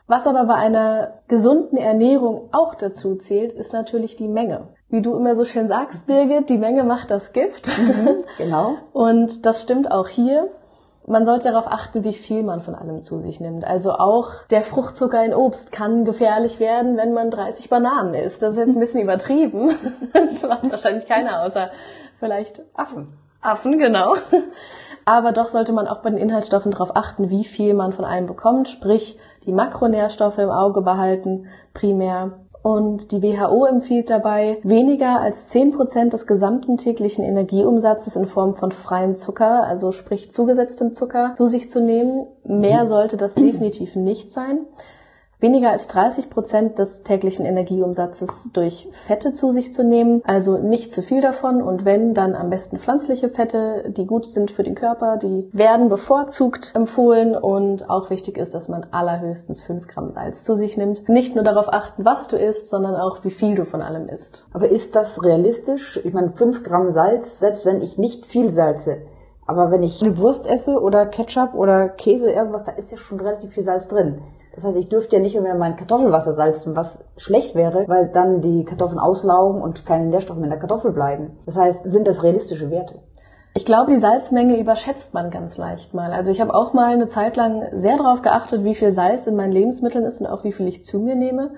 Was 0.06 0.26
aber 0.26 0.44
bei 0.44 0.54
einer 0.54 1.20
gesunden 1.28 1.78
Ernährung 1.78 2.50
auch 2.52 2.74
dazu 2.74 3.16
zählt, 3.16 3.52
ist 3.52 3.72
natürlich 3.72 4.16
die 4.16 4.28
Menge 4.28 4.68
wie 4.94 5.02
du 5.02 5.16
immer 5.16 5.34
so 5.34 5.44
schön 5.44 5.66
sagst, 5.66 6.06
Birgit, 6.06 6.48
die 6.48 6.56
Menge 6.56 6.84
macht 6.84 7.10
das 7.10 7.32
Gift. 7.32 7.68
Mhm, 7.76 8.24
genau. 8.38 8.76
Und 8.92 9.44
das 9.44 9.60
stimmt 9.60 9.90
auch 9.90 10.08
hier. 10.08 10.50
Man 11.06 11.26
sollte 11.26 11.50
darauf 11.50 11.66
achten, 11.66 12.02
wie 12.02 12.14
viel 12.14 12.42
man 12.42 12.62
von 12.62 12.74
allem 12.74 13.02
zu 13.02 13.20
sich 13.20 13.38
nimmt. 13.38 13.66
Also 13.66 13.92
auch 13.92 14.44
der 14.50 14.62
Fruchtzucker 14.62 15.22
in 15.22 15.34
Obst 15.34 15.70
kann 15.70 16.06
gefährlich 16.06 16.60
werden, 16.60 16.96
wenn 16.96 17.12
man 17.12 17.30
30 17.30 17.68
Bananen 17.68 18.14
isst. 18.14 18.40
Das 18.42 18.54
ist 18.54 18.58
jetzt 18.58 18.76
ein 18.76 18.80
bisschen 18.80 19.00
übertrieben. 19.02 19.70
Das 20.14 20.42
macht 20.42 20.70
wahrscheinlich 20.70 21.06
keiner 21.06 21.42
außer 21.42 21.70
vielleicht 22.18 22.62
Affen. 22.74 23.18
Affen, 23.42 23.78
genau. 23.78 24.14
Aber 25.04 25.32
doch 25.32 25.48
sollte 25.48 25.72
man 25.72 25.86
auch 25.86 25.98
bei 25.98 26.08
den 26.08 26.18
Inhaltsstoffen 26.18 26.72
darauf 26.72 26.96
achten, 26.96 27.28
wie 27.28 27.44
viel 27.44 27.74
man 27.74 27.92
von 27.92 28.06
allem 28.06 28.24
bekommt, 28.24 28.68
sprich 28.68 29.18
die 29.44 29.52
Makronährstoffe 29.52 30.38
im 30.38 30.50
Auge 30.50 30.80
behalten, 30.80 31.48
primär 31.74 32.32
und 32.64 33.12
die 33.12 33.22
WHO 33.22 33.66
empfiehlt 33.66 34.08
dabei, 34.08 34.56
weniger 34.62 35.20
als 35.20 35.50
10 35.50 35.72
Prozent 35.72 36.14
des 36.14 36.26
gesamten 36.26 36.78
täglichen 36.78 37.22
Energieumsatzes 37.22 38.16
in 38.16 38.26
Form 38.26 38.54
von 38.54 38.72
freiem 38.72 39.16
Zucker, 39.16 39.64
also 39.64 39.92
sprich 39.92 40.32
zugesetztem 40.32 40.94
Zucker, 40.94 41.34
zu 41.34 41.46
sich 41.46 41.68
zu 41.68 41.82
nehmen. 41.82 42.26
Mehr 42.42 42.86
sollte 42.86 43.18
das 43.18 43.34
definitiv 43.34 43.96
nicht 43.96 44.32
sein 44.32 44.60
weniger 45.44 45.70
als 45.70 45.88
30 45.88 46.30
Prozent 46.30 46.78
des 46.78 47.02
täglichen 47.02 47.44
Energieumsatzes 47.44 48.48
durch 48.54 48.88
Fette 48.92 49.32
zu 49.32 49.52
sich 49.52 49.74
zu 49.74 49.84
nehmen, 49.84 50.22
also 50.24 50.56
nicht 50.56 50.90
zu 50.90 51.02
viel 51.02 51.20
davon 51.20 51.60
und 51.60 51.84
wenn, 51.84 52.14
dann 52.14 52.34
am 52.34 52.48
besten 52.48 52.78
pflanzliche 52.78 53.28
Fette, 53.28 53.84
die 53.94 54.06
gut 54.06 54.24
sind 54.24 54.50
für 54.50 54.62
den 54.62 54.74
Körper, 54.74 55.18
die 55.18 55.50
werden 55.52 55.90
bevorzugt 55.90 56.72
empfohlen 56.74 57.36
und 57.36 57.90
auch 57.90 58.08
wichtig 58.08 58.38
ist, 58.38 58.54
dass 58.54 58.70
man 58.70 58.86
allerhöchstens 58.90 59.60
5 59.60 59.86
Gramm 59.86 60.12
Salz 60.14 60.44
zu 60.44 60.56
sich 60.56 60.78
nimmt. 60.78 61.10
Nicht 61.10 61.34
nur 61.34 61.44
darauf 61.44 61.70
achten, 61.70 62.06
was 62.06 62.26
du 62.26 62.36
isst, 62.36 62.70
sondern 62.70 62.96
auch, 62.96 63.22
wie 63.22 63.30
viel 63.30 63.54
du 63.54 63.66
von 63.66 63.82
allem 63.82 64.08
isst. 64.08 64.46
Aber 64.54 64.70
ist 64.70 64.96
das 64.96 65.22
realistisch? 65.22 66.00
Ich 66.04 66.14
meine, 66.14 66.32
5 66.32 66.62
Gramm 66.62 66.90
Salz, 66.90 67.38
selbst 67.38 67.66
wenn 67.66 67.82
ich 67.82 67.98
nicht 67.98 68.24
viel 68.24 68.48
salze, 68.48 69.02
aber 69.46 69.70
wenn 69.70 69.82
ich 69.82 70.02
eine 70.02 70.16
Wurst 70.16 70.48
esse 70.48 70.80
oder 70.80 71.04
Ketchup 71.04 71.52
oder 71.52 71.90
Käse, 71.90 72.30
irgendwas, 72.30 72.64
da 72.64 72.72
ist 72.72 72.90
ja 72.90 72.96
schon 72.96 73.20
relativ 73.20 73.52
viel 73.52 73.62
Salz 73.62 73.88
drin. 73.88 74.22
Das 74.54 74.64
heißt, 74.64 74.76
ich 74.76 74.88
dürfte 74.88 75.16
ja 75.16 75.22
nicht 75.22 75.38
mehr 75.40 75.54
mein 75.54 75.76
Kartoffelwasser 75.76 76.32
salzen, 76.32 76.76
was 76.76 77.06
schlecht 77.16 77.54
wäre, 77.54 77.84
weil 77.88 78.08
dann 78.08 78.40
die 78.40 78.64
Kartoffeln 78.64 78.98
auslaugen 78.98 79.60
und 79.60 79.84
keine 79.84 80.06
Nährstoffe 80.06 80.36
mehr 80.36 80.44
in 80.44 80.50
der 80.50 80.60
Kartoffel 80.60 80.92
bleiben. 80.92 81.36
Das 81.46 81.56
heißt, 81.56 81.84
sind 81.84 82.06
das 82.06 82.22
realistische 82.22 82.70
Werte? 82.70 83.00
Ich 83.56 83.64
glaube, 83.64 83.92
die 83.92 83.98
Salzmenge 83.98 84.58
überschätzt 84.58 85.14
man 85.14 85.30
ganz 85.30 85.58
leicht 85.58 85.94
mal. 85.94 86.12
Also 86.12 86.30
ich 86.30 86.40
habe 86.40 86.54
auch 86.54 86.72
mal 86.72 86.92
eine 86.92 87.06
Zeit 87.06 87.36
lang 87.36 87.68
sehr 87.72 87.96
darauf 87.96 88.22
geachtet, 88.22 88.64
wie 88.64 88.74
viel 88.74 88.90
Salz 88.90 89.28
in 89.28 89.36
meinen 89.36 89.52
Lebensmitteln 89.52 90.04
ist 90.04 90.20
und 90.20 90.26
auch 90.26 90.42
wie 90.42 90.50
viel 90.50 90.66
ich 90.66 90.82
zu 90.82 90.98
mir 90.98 91.14
nehme. 91.14 91.50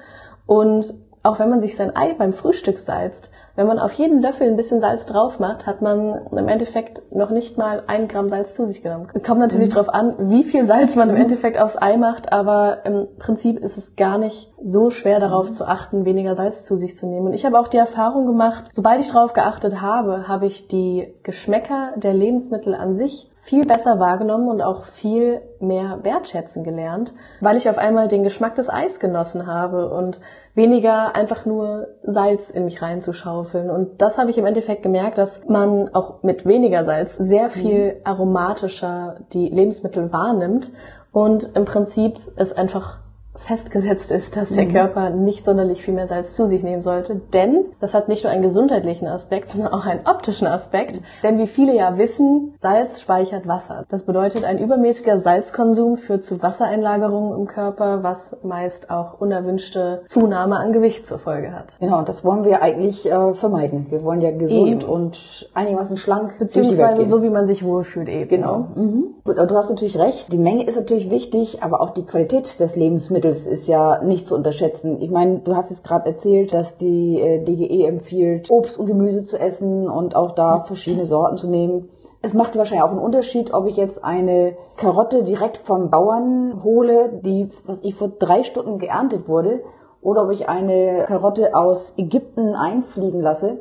Und 0.44 0.94
auch 1.22 1.38
wenn 1.38 1.48
man 1.48 1.60
sich 1.60 1.74
sein 1.74 1.96
Ei 1.96 2.12
beim 2.12 2.32
Frühstück 2.34 2.78
salzt, 2.78 3.30
wenn 3.56 3.66
man 3.66 3.78
auf 3.78 3.92
jeden 3.94 4.20
Löffel 4.20 4.48
ein 4.48 4.56
bisschen 4.56 4.80
Salz 4.80 5.06
drauf 5.06 5.40
macht, 5.40 5.66
hat 5.66 5.82
man 5.82 6.26
im 6.30 6.48
Endeffekt 6.48 7.02
noch 7.12 7.30
nicht 7.30 7.58
mal 7.58 7.82
ein 7.86 8.06
Gramm 8.06 8.28
Salz 8.28 8.54
zu 8.54 8.66
sich 8.66 8.82
genommen. 8.82 9.08
Kommt 9.24 9.40
natürlich 9.40 9.70
mhm. 9.70 9.74
darauf 9.74 9.88
an, 9.88 10.14
wie 10.18 10.44
viel 10.44 10.64
Salz 10.64 10.94
man 10.94 11.10
im 11.10 11.16
Endeffekt 11.16 11.58
aufs 11.58 11.80
Ei 11.80 11.96
macht, 11.96 12.32
aber 12.32 12.84
im 12.84 13.08
Prinzip 13.18 13.58
ist 13.58 13.78
es 13.78 13.96
gar 13.96 14.18
nicht 14.18 14.52
so 14.62 14.90
schwer 14.90 15.20
darauf 15.20 15.48
mhm. 15.48 15.54
zu 15.54 15.64
achten, 15.66 16.04
weniger 16.04 16.34
Salz 16.34 16.64
zu 16.64 16.76
sich 16.76 16.96
zu 16.96 17.06
nehmen. 17.06 17.26
Und 17.26 17.32
ich 17.32 17.44
habe 17.44 17.58
auch 17.58 17.68
die 17.68 17.78
Erfahrung 17.78 18.26
gemacht, 18.26 18.68
sobald 18.70 19.00
ich 19.00 19.10
darauf 19.10 19.32
geachtet 19.32 19.80
habe, 19.80 20.28
habe 20.28 20.46
ich 20.46 20.68
die 20.68 21.14
Geschmäcker 21.22 21.92
der 21.96 22.14
Lebensmittel 22.14 22.74
an 22.74 22.94
sich 22.94 23.30
viel 23.46 23.64
besser 23.64 24.00
wahrgenommen 24.00 24.48
und 24.48 24.60
auch 24.60 24.82
viel 24.82 25.40
mehr 25.60 26.00
wertschätzen 26.02 26.64
gelernt, 26.64 27.14
weil 27.40 27.56
ich 27.56 27.70
auf 27.70 27.78
einmal 27.78 28.08
den 28.08 28.24
Geschmack 28.24 28.56
des 28.56 28.68
Eis 28.68 28.98
genossen 28.98 29.46
habe 29.46 29.88
und 29.88 30.18
weniger 30.56 31.14
einfach 31.14 31.46
nur 31.46 31.86
Salz 32.02 32.50
in 32.50 32.64
mich 32.64 32.82
reinzuschaufeln. 32.82 33.70
Und 33.70 34.02
das 34.02 34.18
habe 34.18 34.30
ich 34.30 34.38
im 34.38 34.46
Endeffekt 34.46 34.82
gemerkt, 34.82 35.16
dass 35.18 35.46
man 35.46 35.94
auch 35.94 36.24
mit 36.24 36.44
weniger 36.44 36.84
Salz 36.84 37.14
sehr 37.14 37.48
viel 37.48 37.94
mhm. 37.94 38.00
aromatischer 38.02 39.20
die 39.32 39.48
Lebensmittel 39.48 40.12
wahrnimmt 40.12 40.72
und 41.12 41.54
im 41.54 41.66
Prinzip 41.66 42.18
es 42.34 42.52
einfach 42.52 42.98
festgesetzt 43.36 44.10
ist, 44.10 44.36
dass 44.36 44.50
der 44.50 44.64
mhm. 44.64 44.72
Körper 44.72 45.10
nicht 45.10 45.44
sonderlich 45.44 45.82
viel 45.82 45.94
mehr 45.94 46.08
Salz 46.08 46.34
zu 46.34 46.46
sich 46.46 46.62
nehmen 46.62 46.82
sollte. 46.82 47.20
Denn 47.32 47.66
das 47.80 47.94
hat 47.94 48.08
nicht 48.08 48.24
nur 48.24 48.32
einen 48.32 48.42
gesundheitlichen 48.42 49.06
Aspekt, 49.06 49.48
sondern 49.56 49.72
auch 49.72 49.86
einen 49.86 50.06
optischen 50.06 50.46
Aspekt. 50.46 51.00
Denn 51.22 51.38
wie 51.38 51.46
viele 51.46 51.74
ja 51.74 51.98
wissen, 51.98 52.54
Salz 52.56 53.00
speichert 53.00 53.46
Wasser. 53.46 53.84
Das 53.88 54.04
bedeutet, 54.04 54.44
ein 54.44 54.58
übermäßiger 54.58 55.18
Salzkonsum 55.18 55.96
führt 55.96 56.24
zu 56.24 56.42
Wassereinlagerungen 56.42 57.38
im 57.38 57.46
Körper, 57.46 58.02
was 58.02 58.38
meist 58.42 58.90
auch 58.90 59.20
unerwünschte 59.20 60.02
Zunahme 60.06 60.56
an 60.56 60.72
Gewicht 60.72 61.06
zur 61.06 61.18
Folge 61.18 61.52
hat. 61.52 61.76
Genau, 61.80 61.98
und 61.98 62.08
das 62.08 62.24
wollen 62.24 62.44
wir 62.44 62.62
eigentlich 62.62 63.10
äh, 63.10 63.34
vermeiden. 63.34 63.86
Wir 63.90 64.02
wollen 64.02 64.20
ja 64.20 64.30
gesund 64.30 64.82
eben. 64.82 64.90
und 64.90 65.50
einigermaßen 65.54 65.96
schlank. 65.96 66.38
Beziehungsweise 66.38 67.04
so, 67.04 67.22
wie 67.22 67.30
man 67.30 67.46
sich 67.46 67.64
wohlfühlt 67.64 68.08
eben. 68.08 68.28
Genau. 68.28 68.68
Mhm. 68.74 69.14
Gut, 69.24 69.38
aber 69.38 69.46
du 69.46 69.56
hast 69.56 69.70
natürlich 69.70 69.98
recht. 69.98 70.32
Die 70.32 70.38
Menge 70.38 70.64
ist 70.64 70.76
natürlich 70.76 71.10
wichtig, 71.10 71.62
aber 71.62 71.80
auch 71.80 71.90
die 71.90 72.04
Qualität 72.04 72.60
des 72.60 72.76
Lebensmittels 72.76 73.25
ist 73.28 73.66
ja 73.66 74.02
nicht 74.02 74.26
zu 74.26 74.34
unterschätzen. 74.34 75.00
Ich 75.00 75.10
meine, 75.10 75.38
du 75.40 75.54
hast 75.54 75.70
es 75.70 75.82
gerade 75.82 76.08
erzählt, 76.08 76.54
dass 76.54 76.76
die 76.76 77.20
äh, 77.20 77.42
DGE 77.42 77.86
empfiehlt, 77.86 78.50
Obst 78.50 78.78
und 78.78 78.86
Gemüse 78.86 79.24
zu 79.24 79.38
essen 79.38 79.88
und 79.88 80.14
auch 80.14 80.32
da 80.32 80.60
verschiedene 80.60 81.06
Sorten 81.06 81.36
zu 81.36 81.50
nehmen. 81.50 81.88
Es 82.22 82.34
macht 82.34 82.56
wahrscheinlich 82.56 82.84
auch 82.84 82.90
einen 82.90 82.98
Unterschied, 82.98 83.52
ob 83.52 83.66
ich 83.66 83.76
jetzt 83.76 84.04
eine 84.04 84.56
Karotte 84.76 85.22
direkt 85.22 85.58
vom 85.58 85.90
Bauern 85.90 86.62
hole, 86.64 87.20
die, 87.24 87.48
was 87.66 87.82
ich 87.82 87.94
vor 87.94 88.08
drei 88.08 88.42
Stunden 88.42 88.78
geerntet 88.78 89.28
wurde, 89.28 89.62
oder 90.00 90.24
ob 90.24 90.30
ich 90.30 90.48
eine 90.48 91.04
Karotte 91.06 91.54
aus 91.54 91.94
Ägypten 91.96 92.54
einfliegen 92.54 93.20
lasse 93.20 93.58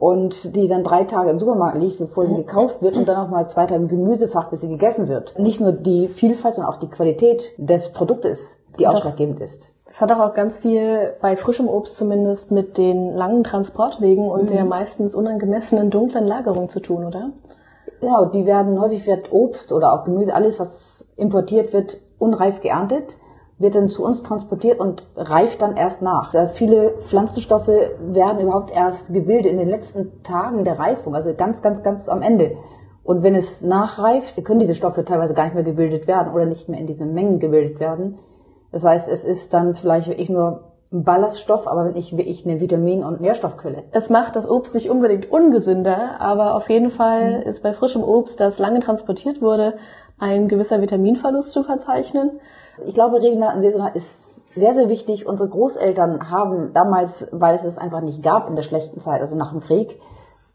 und 0.00 0.56
die 0.56 0.66
dann 0.66 0.82
drei 0.82 1.04
Tage 1.04 1.28
im 1.28 1.38
Supermarkt 1.38 1.76
liegt, 1.76 1.98
bevor 1.98 2.26
sie 2.26 2.34
gekauft 2.34 2.80
wird 2.80 2.96
und 2.96 3.06
dann 3.06 3.22
noch 3.22 3.28
mal 3.28 3.46
zwei 3.46 3.66
Tage 3.66 3.82
im 3.82 3.88
Gemüsefach, 3.88 4.48
bis 4.48 4.62
sie 4.62 4.70
gegessen 4.70 5.08
wird. 5.08 5.38
Nicht 5.38 5.60
nur 5.60 5.72
die 5.72 6.08
Vielfalt, 6.08 6.54
sondern 6.54 6.72
auch 6.72 6.78
die 6.78 6.88
Qualität 6.88 7.52
des 7.58 7.92
Produktes, 7.92 8.60
die 8.78 8.86
ausschlaggebend 8.86 9.40
ist. 9.40 9.74
Das 9.84 10.00
hat 10.00 10.10
auch 10.10 10.32
ganz 10.32 10.56
viel 10.56 11.12
bei 11.20 11.36
frischem 11.36 11.68
Obst 11.68 11.96
zumindest 11.96 12.50
mit 12.50 12.78
den 12.78 13.12
langen 13.12 13.44
Transportwegen 13.44 14.30
und 14.30 14.44
mhm. 14.44 14.54
der 14.54 14.64
meistens 14.64 15.14
unangemessenen 15.14 15.90
dunklen 15.90 16.26
Lagerung 16.26 16.70
zu 16.70 16.80
tun, 16.80 17.04
oder? 17.04 17.32
Genau, 18.00 18.24
die 18.24 18.46
werden 18.46 18.80
häufig 18.80 19.06
wird 19.06 19.30
Obst 19.30 19.70
oder 19.70 19.92
auch 19.92 20.04
Gemüse, 20.04 20.34
alles 20.34 20.58
was 20.58 21.08
importiert 21.16 21.74
wird, 21.74 22.00
unreif 22.18 22.62
geerntet 22.62 23.18
wird 23.60 23.74
dann 23.74 23.90
zu 23.90 24.02
uns 24.04 24.22
transportiert 24.22 24.80
und 24.80 25.06
reift 25.14 25.60
dann 25.60 25.76
erst 25.76 26.00
nach. 26.00 26.32
Da 26.32 26.48
viele 26.48 26.94
Pflanzenstoffe 26.98 27.68
werden 27.68 28.40
überhaupt 28.40 28.74
erst 28.74 29.12
gebildet 29.12 29.52
in 29.52 29.58
den 29.58 29.68
letzten 29.68 30.22
Tagen 30.22 30.64
der 30.64 30.78
Reifung, 30.78 31.14
also 31.14 31.34
ganz, 31.34 31.60
ganz, 31.60 31.82
ganz 31.82 32.08
am 32.08 32.22
Ende. 32.22 32.56
Und 33.04 33.22
wenn 33.22 33.34
es 33.34 33.60
nachreift, 33.60 34.42
können 34.44 34.60
diese 34.60 34.74
Stoffe 34.74 35.04
teilweise 35.04 35.34
gar 35.34 35.44
nicht 35.44 35.54
mehr 35.54 35.62
gebildet 35.62 36.06
werden 36.06 36.32
oder 36.32 36.46
nicht 36.46 36.70
mehr 36.70 36.80
in 36.80 36.86
diesen 36.86 37.12
Mengen 37.12 37.38
gebildet 37.38 37.80
werden. 37.80 38.18
Das 38.72 38.84
heißt, 38.84 39.08
es 39.10 39.26
ist 39.26 39.52
dann 39.52 39.74
vielleicht 39.74 40.08
wirklich 40.08 40.30
nur 40.30 40.70
ein 40.90 41.04
Ballaststoff, 41.04 41.68
aber 41.68 41.84
nicht 41.84 42.16
wirklich 42.16 42.46
eine 42.46 42.60
Vitamin- 42.60 43.04
und 43.04 43.20
Nährstoffquelle. 43.20 43.84
Es 43.92 44.08
macht 44.08 44.36
das 44.36 44.48
Obst 44.48 44.74
nicht 44.74 44.88
unbedingt 44.88 45.30
ungesünder, 45.30 46.20
aber 46.20 46.54
auf 46.54 46.70
jeden 46.70 46.90
Fall 46.90 47.40
mhm. 47.40 47.42
ist 47.42 47.62
bei 47.62 47.74
frischem 47.74 48.02
Obst, 48.02 48.40
das 48.40 48.58
lange 48.58 48.80
transportiert 48.80 49.42
wurde, 49.42 49.74
ein 50.18 50.48
gewisser 50.48 50.80
Vitaminverlust 50.80 51.52
zu 51.52 51.62
verzeichnen. 51.62 52.40
Ich 52.86 52.94
glaube, 52.94 53.22
regional 53.22 53.54
und 53.56 53.62
saisonal 53.62 53.92
ist 53.94 54.44
sehr, 54.54 54.74
sehr 54.74 54.88
wichtig. 54.88 55.26
Unsere 55.26 55.48
Großeltern 55.48 56.30
haben 56.30 56.72
damals, 56.72 57.28
weil 57.32 57.54
es 57.54 57.64
es 57.64 57.78
einfach 57.78 58.00
nicht 58.00 58.22
gab 58.22 58.48
in 58.48 58.56
der 58.56 58.62
schlechten 58.62 59.00
Zeit, 59.00 59.20
also 59.20 59.36
nach 59.36 59.52
dem 59.52 59.60
Krieg, 59.60 60.00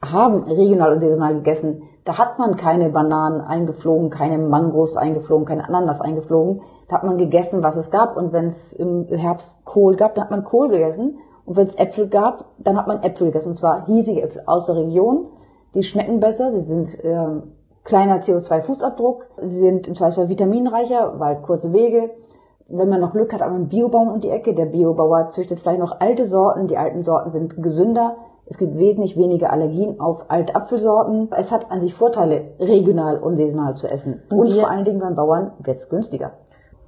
haben 0.03 0.43
regional 0.43 0.91
und 0.91 0.99
saisonal 0.99 1.35
gegessen. 1.35 1.83
Da 2.03 2.17
hat 2.17 2.37
man 2.37 2.55
keine 2.57 2.89
Bananen 2.89 3.41
eingeflogen, 3.41 4.09
keine 4.09 4.37
Mangos 4.37 4.97
eingeflogen, 4.97 5.45
keine 5.45 5.67
Ananas 5.67 6.01
eingeflogen. 6.01 6.61
Da 6.87 6.97
hat 6.97 7.03
man 7.03 7.17
gegessen, 7.17 7.63
was 7.63 7.77
es 7.77 7.89
gab. 7.89 8.15
Und 8.15 8.31
wenn 8.31 8.47
es 8.47 8.73
im 8.73 9.05
Herbst 9.07 9.65
Kohl 9.65 9.95
gab, 9.95 10.15
dann 10.15 10.25
hat 10.25 10.31
man 10.31 10.43
Kohl 10.43 10.69
gegessen. 10.69 11.17
Und 11.45 11.57
wenn 11.57 11.67
es 11.67 11.75
Äpfel 11.75 12.07
gab, 12.07 12.45
dann 12.59 12.77
hat 12.77 12.87
man 12.87 13.01
Äpfel 13.01 13.27
gegessen. 13.27 13.49
Und 13.49 13.55
zwar 13.55 13.85
hiesige 13.85 14.21
Äpfel 14.21 14.43
aus 14.45 14.67
der 14.67 14.75
Region. 14.75 15.27
Die 15.73 15.83
schmecken 15.83 16.19
besser, 16.19 16.51
sie 16.51 16.61
sind 16.61 17.03
äh, 17.03 17.41
kleiner 17.85 18.19
CO2-Fußabdruck. 18.19 19.21
Sie 19.41 19.59
sind 19.59 19.87
im 19.87 19.95
Zweifelsfall 19.95 20.29
vitaminreicher, 20.29 21.13
weil 21.17 21.37
kurze 21.41 21.71
Wege. 21.71 22.09
Wenn 22.67 22.89
man 22.89 22.99
noch 22.99 23.13
Glück 23.13 23.31
hat, 23.31 23.41
hat 23.41 23.49
man 23.49 23.61
einen 23.61 23.69
Biobaum 23.69 24.09
um 24.09 24.21
die 24.21 24.31
Ecke. 24.31 24.53
Der 24.55 24.65
Biobauer 24.65 25.29
züchtet 25.29 25.59
vielleicht 25.59 25.79
noch 25.79 26.01
alte 26.01 26.25
Sorten. 26.25 26.67
Die 26.67 26.77
alten 26.77 27.05
Sorten 27.05 27.31
sind 27.31 27.61
gesünder. 27.61 28.17
Es 28.47 28.57
gibt 28.57 28.77
wesentlich 28.77 29.17
weniger 29.17 29.51
Allergien 29.51 29.99
auf 29.99 30.25
alte 30.27 30.55
Apfelsorten. 30.55 31.29
Es 31.35 31.51
hat 31.51 31.71
an 31.71 31.81
sich 31.81 31.93
Vorteile, 31.93 32.53
regional 32.59 33.17
und 33.17 33.37
saisonal 33.37 33.75
zu 33.75 33.87
essen. 33.87 34.21
Und, 34.29 34.39
und 34.39 34.53
vor 34.53 34.69
allen 34.69 34.85
Dingen 34.85 34.99
beim 34.99 35.15
Bauern 35.15 35.51
wird 35.59 35.77
es 35.77 35.89
günstiger. 35.89 36.33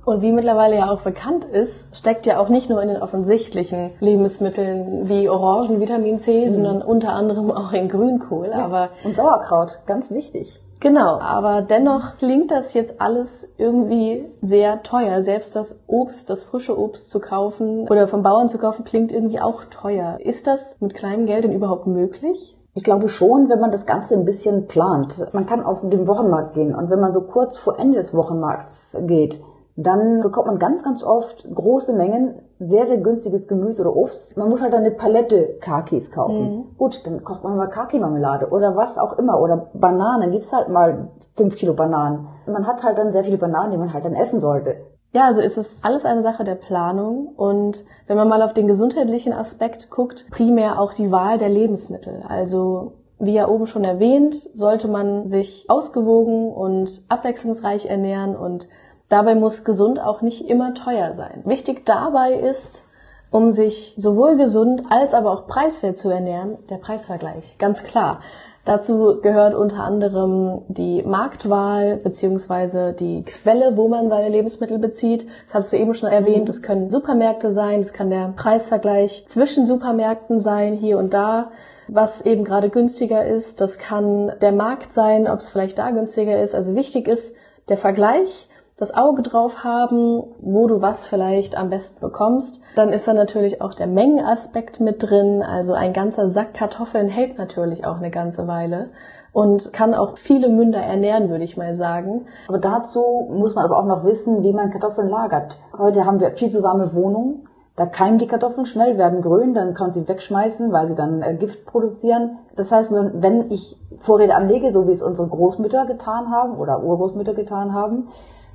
Und 0.05 0.21
wie 0.21 0.31
mittlerweile 0.31 0.77
ja 0.77 0.89
auch 0.89 1.01
bekannt 1.01 1.45
ist, 1.45 1.95
steckt 1.95 2.25
ja 2.25 2.39
auch 2.39 2.47
nicht 2.47 2.69
nur 2.69 2.81
in 2.81 2.87
den 2.87 3.01
offensichtlichen 3.01 3.91
Lebensmitteln 3.99 5.09
wie 5.09 5.27
Orangen, 5.27 5.81
Vitamin 5.81 6.17
C, 6.17 6.45
mhm. 6.45 6.49
sondern 6.49 6.81
unter 6.81 7.09
anderem 7.09 7.51
auch 7.51 7.73
in 7.73 7.89
Grünkohl. 7.89 8.49
Ja. 8.51 8.63
Aber 8.63 8.89
und 9.03 9.15
Sauerkraut, 9.15 9.81
ganz 9.85 10.11
wichtig. 10.11 10.61
Genau, 10.79 11.19
aber 11.19 11.63
dennoch 11.63 12.17
klingt 12.17 12.51
das 12.51 12.73
jetzt 12.75 13.01
alles 13.01 13.51
irgendwie 13.57 14.25
sehr 14.41 14.83
teuer. 14.83 15.21
Selbst 15.23 15.55
das 15.55 15.81
Obst, 15.87 16.29
das 16.29 16.43
frische 16.43 16.79
Obst 16.79 17.09
zu 17.09 17.19
kaufen 17.19 17.87
oder 17.87 18.07
vom 18.07 18.21
Bauern 18.21 18.47
zu 18.47 18.59
kaufen, 18.59 18.85
klingt 18.85 19.11
irgendwie 19.11 19.39
auch 19.39 19.65
teuer. 19.65 20.17
Ist 20.19 20.45
das 20.45 20.79
mit 20.79 20.93
kleinem 20.93 21.25
Geld 21.25 21.45
denn 21.45 21.53
überhaupt 21.53 21.87
möglich? 21.87 22.55
Ich 22.75 22.83
glaube 22.83 23.09
schon, 23.09 23.49
wenn 23.49 23.59
man 23.59 23.71
das 23.71 23.87
Ganze 23.87 24.13
ein 24.13 24.23
bisschen 24.23 24.67
plant. 24.67 25.25
Man 25.33 25.47
kann 25.47 25.63
auf 25.63 25.79
den 25.81 26.07
Wochenmarkt 26.07 26.53
gehen 26.53 26.75
und 26.75 26.91
wenn 26.91 26.99
man 26.99 27.11
so 27.11 27.21
kurz 27.21 27.57
vor 27.57 27.79
Ende 27.79 27.97
des 27.97 28.13
Wochenmarkts 28.13 28.99
geht, 29.01 29.41
dann 29.77 30.21
bekommt 30.21 30.47
man 30.47 30.57
ganz, 30.57 30.83
ganz 30.83 31.03
oft 31.03 31.47
große 31.53 31.93
Mengen 31.93 32.41
sehr, 32.59 32.85
sehr 32.85 32.97
günstiges 32.97 33.47
Gemüse 33.47 33.83
oder 33.83 33.95
Obst. 33.95 34.35
Man 34.35 34.49
muss 34.49 34.63
halt 34.63 34.73
dann 34.73 34.81
eine 34.81 34.91
Palette 34.91 35.57
Kakis 35.61 36.11
kaufen. 36.11 36.41
Mhm. 36.41 36.65
Gut, 36.79 37.05
dann 37.05 37.23
kocht 37.23 37.43
man 37.43 37.55
mal 37.55 37.67
Kaki-Marmelade 37.67 38.49
oder 38.49 38.75
was 38.75 38.97
auch 38.97 39.19
immer. 39.19 39.39
Oder 39.39 39.69
Bananen, 39.75 40.21
dann 40.21 40.31
gibt's 40.31 40.51
halt 40.51 40.69
mal 40.69 41.09
fünf 41.35 41.55
Kilo 41.55 41.75
Bananen. 41.75 42.27
Man 42.47 42.65
hat 42.65 42.83
halt 42.83 42.97
dann 42.97 43.11
sehr 43.11 43.23
viele 43.23 43.37
Bananen, 43.37 43.69
die 43.69 43.77
man 43.77 43.93
halt 43.93 44.03
dann 44.03 44.15
essen 44.15 44.39
sollte. 44.39 44.77
Ja, 45.13 45.25
also 45.27 45.41
ist 45.41 45.57
es 45.57 45.83
alles 45.83 46.05
eine 46.05 46.23
Sache 46.23 46.43
der 46.43 46.55
Planung 46.55 47.27
und 47.35 47.85
wenn 48.07 48.17
man 48.17 48.27
mal 48.27 48.41
auf 48.41 48.53
den 48.53 48.67
gesundheitlichen 48.67 49.31
Aspekt 49.31 49.89
guckt, 49.89 50.25
primär 50.31 50.81
auch 50.81 50.93
die 50.93 51.11
Wahl 51.11 51.37
der 51.37 51.49
Lebensmittel. 51.49 52.23
Also 52.27 52.93
wie 53.19 53.33
ja 53.33 53.47
oben 53.47 53.67
schon 53.67 53.83
erwähnt, 53.83 54.35
sollte 54.35 54.87
man 54.87 55.27
sich 55.27 55.65
ausgewogen 55.69 56.51
und 56.51 57.03
abwechslungsreich 57.09 57.87
ernähren 57.87 58.35
und 58.35 58.67
Dabei 59.09 59.35
muss 59.35 59.63
gesund 59.63 60.01
auch 60.01 60.21
nicht 60.21 60.49
immer 60.49 60.73
teuer 60.73 61.13
sein. 61.13 61.41
Wichtig 61.45 61.85
dabei 61.85 62.33
ist, 62.33 62.83
um 63.31 63.51
sich 63.51 63.93
sowohl 63.97 64.35
gesund 64.37 64.83
als 64.89 65.13
aber 65.13 65.31
auch 65.31 65.47
preiswert 65.47 65.97
zu 65.97 66.09
ernähren, 66.09 66.57
der 66.69 66.77
Preisvergleich. 66.77 67.57
Ganz 67.57 67.83
klar. 67.83 68.21
Dazu 68.67 69.21
gehört 69.21 69.53
unter 69.55 69.85
anderem 69.85 70.61
die 70.67 71.01
Marktwahl 71.01 71.95
beziehungsweise 71.95 72.91
die 72.91 73.23
Quelle, 73.23 73.77
wo 73.77 73.87
man 73.87 74.09
seine 74.09 74.27
Lebensmittel 74.27 74.77
bezieht. 74.77 75.25
Das 75.45 75.53
hast 75.53 75.71
du 75.71 75.77
eben 75.77 75.93
schon 75.93 76.09
erwähnt. 76.09 76.41
Mhm. 76.41 76.45
Das 76.47 76.61
können 76.61 76.89
Supermärkte 76.89 77.53
sein, 77.53 77.79
das 77.79 77.93
kann 77.93 78.09
der 78.09 78.33
Preisvergleich 78.35 79.23
zwischen 79.25 79.65
Supermärkten 79.65 80.41
sein, 80.41 80.73
hier 80.73 80.97
und 80.97 81.13
da, 81.13 81.51
was 81.87 82.25
eben 82.25 82.43
gerade 82.43 82.69
günstiger 82.69 83.25
ist. 83.25 83.61
Das 83.61 83.77
kann 83.77 84.33
der 84.41 84.51
Markt 84.51 84.91
sein, 84.91 85.29
ob 85.29 85.39
es 85.39 85.47
vielleicht 85.47 85.77
da 85.77 85.91
günstiger 85.91 86.41
ist. 86.41 86.53
Also 86.53 86.75
wichtig 86.75 87.07
ist 87.07 87.37
der 87.69 87.77
Vergleich 87.77 88.49
das 88.77 88.95
Auge 88.95 89.23
drauf 89.23 89.63
haben, 89.63 90.23
wo 90.39 90.67
du 90.67 90.81
was 90.83 91.03
vielleicht 91.03 91.57
am 91.57 91.71
besten 91.71 91.99
bekommst. 91.99 92.61
Dann 92.75 92.93
ist 92.93 93.07
da 93.07 93.13
natürlich 93.13 93.59
auch 93.59 93.73
der 93.73 93.87
Mengenaspekt 93.87 94.79
mit 94.79 95.01
drin. 95.01 95.41
Also 95.41 95.73
ein 95.73 95.93
ganzer 95.93 96.27
Sack 96.27 96.53
Kartoffeln 96.53 97.07
hält 97.07 97.39
natürlich 97.39 97.85
auch 97.85 97.97
eine 97.97 98.11
ganze 98.11 98.47
Weile 98.47 98.91
und 99.33 99.73
kann 99.73 99.95
auch 99.95 100.17
viele 100.17 100.49
Münder 100.49 100.79
ernähren, 100.79 101.29
würde 101.29 101.43
ich 101.43 101.57
mal 101.57 101.75
sagen. 101.75 102.27
Aber 102.47 102.59
dazu 102.59 103.27
muss 103.31 103.55
man 103.55 103.65
aber 103.65 103.79
auch 103.79 103.85
noch 103.85 104.03
wissen, 104.03 104.43
wie 104.43 104.53
man 104.53 104.69
Kartoffeln 104.69 105.09
lagert. 105.09 105.59
Heute 105.75 106.05
haben 106.05 106.19
wir 106.19 106.31
viel 106.31 106.51
zu 106.51 106.61
warme 106.61 106.93
Wohnungen. 106.93 107.47
Da 107.75 107.85
keimen 107.85 108.17
die 108.17 108.25
Kartoffeln 108.27 108.65
schnell, 108.65 108.97
werden 108.97 109.21
grün, 109.21 109.53
dann 109.53 109.75
kann 109.75 109.91
sie 109.91 110.07
wegschmeißen, 110.07 110.71
weil 110.71 110.87
sie 110.87 110.95
dann 110.95 111.21
äh, 111.21 111.35
Gift 111.35 111.67
produzieren. 111.67 112.39
Das 112.55 112.71
heißt, 112.71 112.91
wenn 112.91 113.51
ich 113.51 113.79
Vorräte 113.97 114.33
anlege, 114.33 114.71
so 114.71 114.87
wie 114.87 114.91
es 114.91 115.03
unsere 115.03 115.27
Großmütter 115.27 115.85
getan 115.85 116.31
haben 116.31 116.57
oder 116.57 116.83
Urgroßmütter 116.83 117.35
getan 117.35 117.73
haben, 117.73 118.07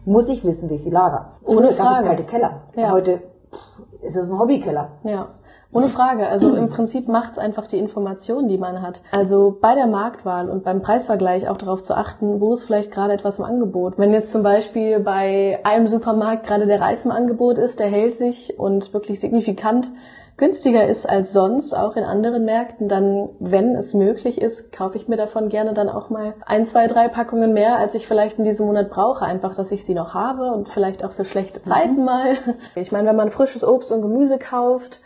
muss 0.04 0.28
ich 0.28 0.44
wissen, 0.44 0.70
wie 0.70 0.74
ich 0.74 0.82
sie 0.82 0.90
lager. 0.90 1.32
Ohne 1.44 1.70
Früher 1.70 1.84
gab 1.84 2.00
es 2.00 2.06
kalte 2.06 2.24
Keller. 2.24 2.62
Ja. 2.74 2.90
Heute 2.90 3.22
ist 4.02 4.16
es 4.16 4.30
ein 4.30 4.38
Hobbykeller. 4.38 4.88
Ja. 5.04 5.28
Ohne 5.74 5.88
Frage. 5.88 6.28
Also 6.28 6.54
im 6.54 6.68
Prinzip 6.68 7.08
macht 7.08 7.32
es 7.32 7.38
einfach 7.38 7.66
die 7.66 7.78
Information, 7.78 8.46
die 8.46 8.58
man 8.58 8.82
hat. 8.82 9.00
Also 9.10 9.56
bei 9.58 9.74
der 9.74 9.86
Marktwahl 9.86 10.50
und 10.50 10.64
beim 10.64 10.82
Preisvergleich 10.82 11.48
auch 11.48 11.56
darauf 11.56 11.82
zu 11.82 11.94
achten, 11.96 12.42
wo 12.42 12.52
ist 12.52 12.64
vielleicht 12.64 12.90
gerade 12.90 13.14
etwas 13.14 13.38
im 13.38 13.46
Angebot. 13.46 13.98
Wenn 13.98 14.12
jetzt 14.12 14.32
zum 14.32 14.42
Beispiel 14.42 15.00
bei 15.00 15.60
einem 15.64 15.86
Supermarkt 15.86 16.46
gerade 16.46 16.66
der 16.66 16.80
Reis 16.80 17.06
im 17.06 17.10
Angebot 17.10 17.56
ist, 17.56 17.80
der 17.80 17.86
hält 17.86 18.16
sich 18.16 18.58
und 18.58 18.92
wirklich 18.92 19.18
signifikant 19.20 19.90
günstiger 20.36 20.86
ist 20.86 21.08
als 21.08 21.32
sonst, 21.32 21.76
auch 21.76 21.96
in 21.96 22.04
anderen 22.04 22.44
Märkten, 22.44 22.88
dann, 22.88 23.28
wenn 23.38 23.76
es 23.76 23.94
möglich 23.94 24.40
ist, 24.40 24.72
kaufe 24.72 24.96
ich 24.96 25.08
mir 25.08 25.16
davon 25.16 25.48
gerne 25.48 25.74
dann 25.74 25.88
auch 25.88 26.10
mal 26.10 26.34
ein, 26.46 26.66
zwei, 26.66 26.86
drei 26.86 27.08
Packungen 27.08 27.52
mehr, 27.52 27.76
als 27.76 27.94
ich 27.94 28.06
vielleicht 28.06 28.38
in 28.38 28.44
diesem 28.44 28.66
Monat 28.66 28.90
brauche. 28.90 29.24
Einfach, 29.24 29.54
dass 29.54 29.72
ich 29.72 29.84
sie 29.84 29.94
noch 29.94 30.14
habe 30.14 30.50
und 30.52 30.68
vielleicht 30.68 31.04
auch 31.04 31.12
für 31.12 31.24
schlechte 31.24 31.62
Zeiten 31.62 31.98
mhm. 32.00 32.04
mal. 32.04 32.36
Ich 32.74 32.90
meine, 32.90 33.08
wenn 33.08 33.16
man 33.16 33.30
frisches 33.30 33.64
Obst 33.64 33.92
und 33.92 34.02
Gemüse 34.02 34.38
kauft, 34.38 35.00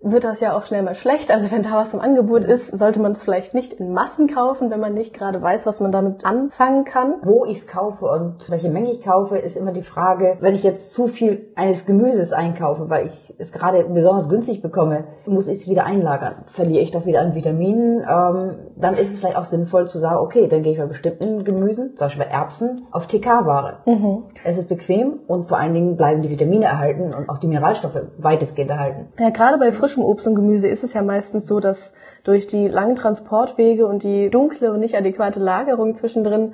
wird 0.00 0.24
das 0.24 0.40
ja 0.40 0.56
auch 0.56 0.64
schnell 0.64 0.82
mal 0.82 0.94
schlecht. 0.94 1.30
Also 1.30 1.50
wenn 1.50 1.62
da 1.62 1.72
was 1.72 1.92
im 1.92 2.00
Angebot 2.00 2.44
ist, 2.44 2.76
sollte 2.76 3.00
man 3.00 3.12
es 3.12 3.22
vielleicht 3.22 3.54
nicht 3.54 3.74
in 3.74 3.92
Massen 3.92 4.28
kaufen, 4.28 4.70
wenn 4.70 4.80
man 4.80 4.94
nicht 4.94 5.12
gerade 5.12 5.42
weiß, 5.42 5.66
was 5.66 5.80
man 5.80 5.90
damit 5.90 6.24
anfangen 6.24 6.84
kann. 6.84 7.16
Wo 7.22 7.44
ich 7.44 7.58
es 7.58 7.66
kaufe 7.66 8.06
und 8.06 8.48
welche 8.50 8.70
Menge 8.70 8.92
ich 8.92 9.02
kaufe, 9.02 9.36
ist 9.36 9.56
immer 9.56 9.72
die 9.72 9.82
Frage, 9.82 10.36
wenn 10.40 10.54
ich 10.54 10.62
jetzt 10.62 10.92
zu 10.92 11.08
viel 11.08 11.48
eines 11.56 11.84
Gemüses 11.84 12.32
einkaufe, 12.32 12.88
weil 12.88 13.08
ich 13.08 13.34
es 13.38 13.52
gerade 13.52 13.84
besonders 13.84 14.28
günstig 14.28 14.62
bekomme, 14.62 15.04
muss 15.26 15.48
ich 15.48 15.58
es 15.58 15.68
wieder 15.68 15.84
einlagern. 15.84 16.44
Verliere 16.46 16.82
ich 16.82 16.92
doch 16.92 17.06
wieder 17.06 17.20
an 17.20 17.34
Vitaminen. 17.34 18.00
Ähm, 18.00 18.56
dann 18.76 18.96
ist 18.96 19.12
es 19.12 19.18
vielleicht 19.18 19.36
auch 19.36 19.44
sinnvoll 19.44 19.88
zu 19.88 19.98
sagen, 19.98 20.18
okay, 20.18 20.46
dann 20.46 20.62
gehe 20.62 20.72
ich 20.72 20.78
bei 20.78 20.86
bestimmten 20.86 21.44
Gemüsen, 21.44 21.96
zum 21.96 22.06
Beispiel 22.06 22.24
bei 22.24 22.30
Erbsen, 22.30 22.86
auf 22.92 23.08
TK-Ware. 23.08 23.78
Mhm. 23.86 24.24
Es 24.44 24.58
ist 24.58 24.68
bequem 24.68 25.20
und 25.26 25.44
vor 25.48 25.58
allen 25.58 25.74
Dingen 25.74 25.96
bleiben 25.96 26.22
die 26.22 26.30
Vitamine 26.30 26.66
erhalten 26.66 27.14
und 27.14 27.28
auch 27.28 27.38
die 27.38 27.48
Mineralstoffe 27.48 28.00
weitestgehend 28.18 28.70
erhalten. 28.70 29.08
Ja, 29.18 29.30
gerade 29.30 29.58
bei 29.58 29.72
frischem 29.88 30.04
Obst 30.04 30.26
und 30.26 30.34
Gemüse 30.34 30.68
ist 30.68 30.84
es 30.84 30.92
ja 30.92 31.00
meistens 31.00 31.46
so, 31.46 31.60
dass 31.60 31.94
durch 32.22 32.46
die 32.46 32.68
langen 32.68 32.94
Transportwege 32.94 33.86
und 33.86 34.02
die 34.02 34.28
dunkle 34.28 34.70
und 34.70 34.80
nicht 34.80 34.98
adäquate 34.98 35.40
Lagerung 35.40 35.94
zwischendrin 35.94 36.52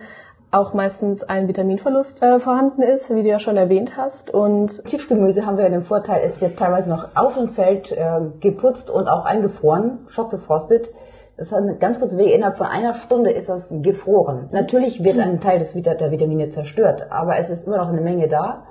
auch 0.52 0.72
meistens 0.72 1.24
ein 1.24 1.48
Vitaminverlust 1.48 2.22
äh, 2.22 2.38
vorhanden 2.38 2.82
ist, 2.82 3.12
wie 3.12 3.24
du 3.24 3.28
ja 3.28 3.40
schon 3.40 3.56
erwähnt 3.56 3.96
hast. 3.96 4.32
Und 4.32 4.84
Tiefgemüse 4.84 5.46
haben 5.46 5.56
wir 5.56 5.64
ja 5.64 5.70
den 5.70 5.82
Vorteil, 5.82 6.22
es 6.24 6.40
wird 6.40 6.56
teilweise 6.56 6.90
noch 6.90 7.08
auf 7.16 7.34
dem 7.34 7.48
Feld 7.48 7.90
äh, 7.90 8.20
geputzt 8.38 8.88
und 8.88 9.08
auch 9.08 9.24
eingefroren, 9.24 10.06
schockgefrostet. 10.06 10.92
Das 11.36 11.48
ist 11.48 11.54
ein 11.54 11.80
ganz 11.80 11.98
kurzer 11.98 12.18
Weg. 12.18 12.32
Innerhalb 12.32 12.56
von 12.56 12.68
einer 12.68 12.94
Stunde 12.94 13.32
ist 13.32 13.48
das 13.48 13.68
gefroren. 13.68 14.48
Natürlich 14.52 15.02
wird 15.02 15.18
ein 15.18 15.40
Teil 15.40 15.58
des, 15.58 15.72
der 15.72 16.12
Vitamine 16.12 16.50
zerstört, 16.50 17.10
aber 17.10 17.36
es 17.36 17.50
ist 17.50 17.66
immer 17.66 17.78
noch 17.78 17.88
eine 17.88 18.00
Menge 18.00 18.28
da. 18.28 18.62